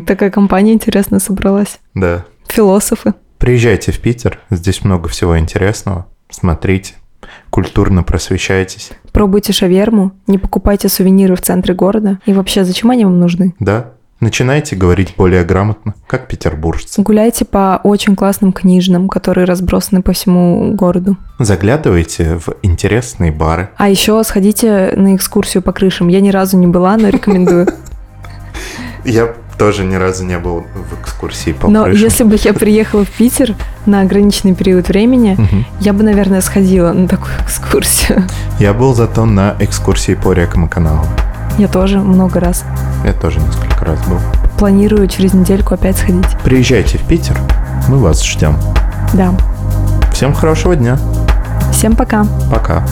Такая 0.07 0.29
компания 0.31 0.73
интересная 0.73 1.19
собралась. 1.19 1.79
Да. 1.93 2.25
Философы. 2.47 3.13
Приезжайте 3.37 3.91
в 3.91 3.99
Питер, 3.99 4.39
здесь 4.49 4.83
много 4.83 5.09
всего 5.09 5.37
интересного. 5.37 6.07
Смотрите, 6.29 6.95
культурно 7.49 8.03
просвещайтесь. 8.03 8.91
Пробуйте 9.11 9.53
шаверму, 9.53 10.11
не 10.27 10.37
покупайте 10.37 10.89
сувениры 10.89 11.35
в 11.35 11.41
центре 11.41 11.73
города. 11.73 12.19
И 12.25 12.33
вообще, 12.33 12.63
зачем 12.63 12.91
они 12.91 13.05
вам 13.05 13.19
нужны? 13.19 13.53
Да, 13.59 13.91
Начинайте 14.21 14.77
говорить 14.77 15.13
более 15.17 15.43
грамотно, 15.43 15.93
как 16.07 16.27
петербуржцы. 16.27 17.01
Гуляйте 17.01 17.43
по 17.43 17.81
очень 17.83 18.15
классным 18.15 18.53
книжным, 18.53 19.09
которые 19.09 19.45
разбросаны 19.45 20.01
по 20.01 20.13
всему 20.13 20.73
городу. 20.73 21.17
Заглядывайте 21.37 22.37
в 22.39 22.55
интересные 22.61 23.31
бары. 23.33 23.69
А 23.75 23.89
еще 23.89 24.23
сходите 24.23 24.93
на 24.95 25.15
экскурсию 25.15 25.61
по 25.61 25.73
крышам. 25.73 26.07
Я 26.07 26.21
ни 26.21 26.29
разу 26.29 26.57
не 26.57 26.67
была, 26.67 26.95
но 26.95 27.09
рекомендую. 27.09 27.67
Я 29.03 29.33
тоже 29.57 29.83
ни 29.83 29.95
разу 29.95 30.23
не 30.25 30.39
был 30.39 30.61
в 30.73 31.01
экскурсии 31.01 31.51
по 31.51 31.67
Но 31.67 31.83
крышам. 31.83 32.03
если 32.03 32.23
бы 32.23 32.37
я 32.41 32.53
приехала 32.53 33.05
в 33.05 33.11
Питер 33.11 33.53
на 33.85 34.01
ограниченный 34.01 34.55
период 34.55 34.87
времени, 34.87 35.37
я 35.81 35.93
бы, 35.93 36.03
наверное, 36.03 36.41
сходила 36.41 36.91
на 36.93 37.07
такую 37.07 37.33
экскурсию. 37.43 38.23
Я 38.59 38.73
был 38.73 38.93
зато 38.93 39.25
на 39.25 39.55
экскурсии 39.59 40.15
по 40.15 40.31
рекам 40.33 40.65
и 40.65 40.69
каналам. 40.69 41.07
Я 41.57 41.67
тоже 41.67 41.99
много 41.99 42.39
раз. 42.39 42.63
Я 43.03 43.13
тоже 43.13 43.39
несколько 43.39 43.85
раз 43.85 43.99
был. 44.07 44.19
Планирую 44.57 45.07
через 45.07 45.33
недельку 45.33 45.73
опять 45.73 45.97
сходить. 45.97 46.25
Приезжайте 46.43 46.97
в 46.97 47.03
Питер, 47.03 47.37
мы 47.87 47.97
вас 47.99 48.23
ждем. 48.23 48.55
Да. 49.13 49.33
Всем 50.11 50.33
хорошего 50.33 50.75
дня. 50.75 50.97
Всем 51.71 51.95
пока. 51.95 52.25
Пока. 52.51 52.83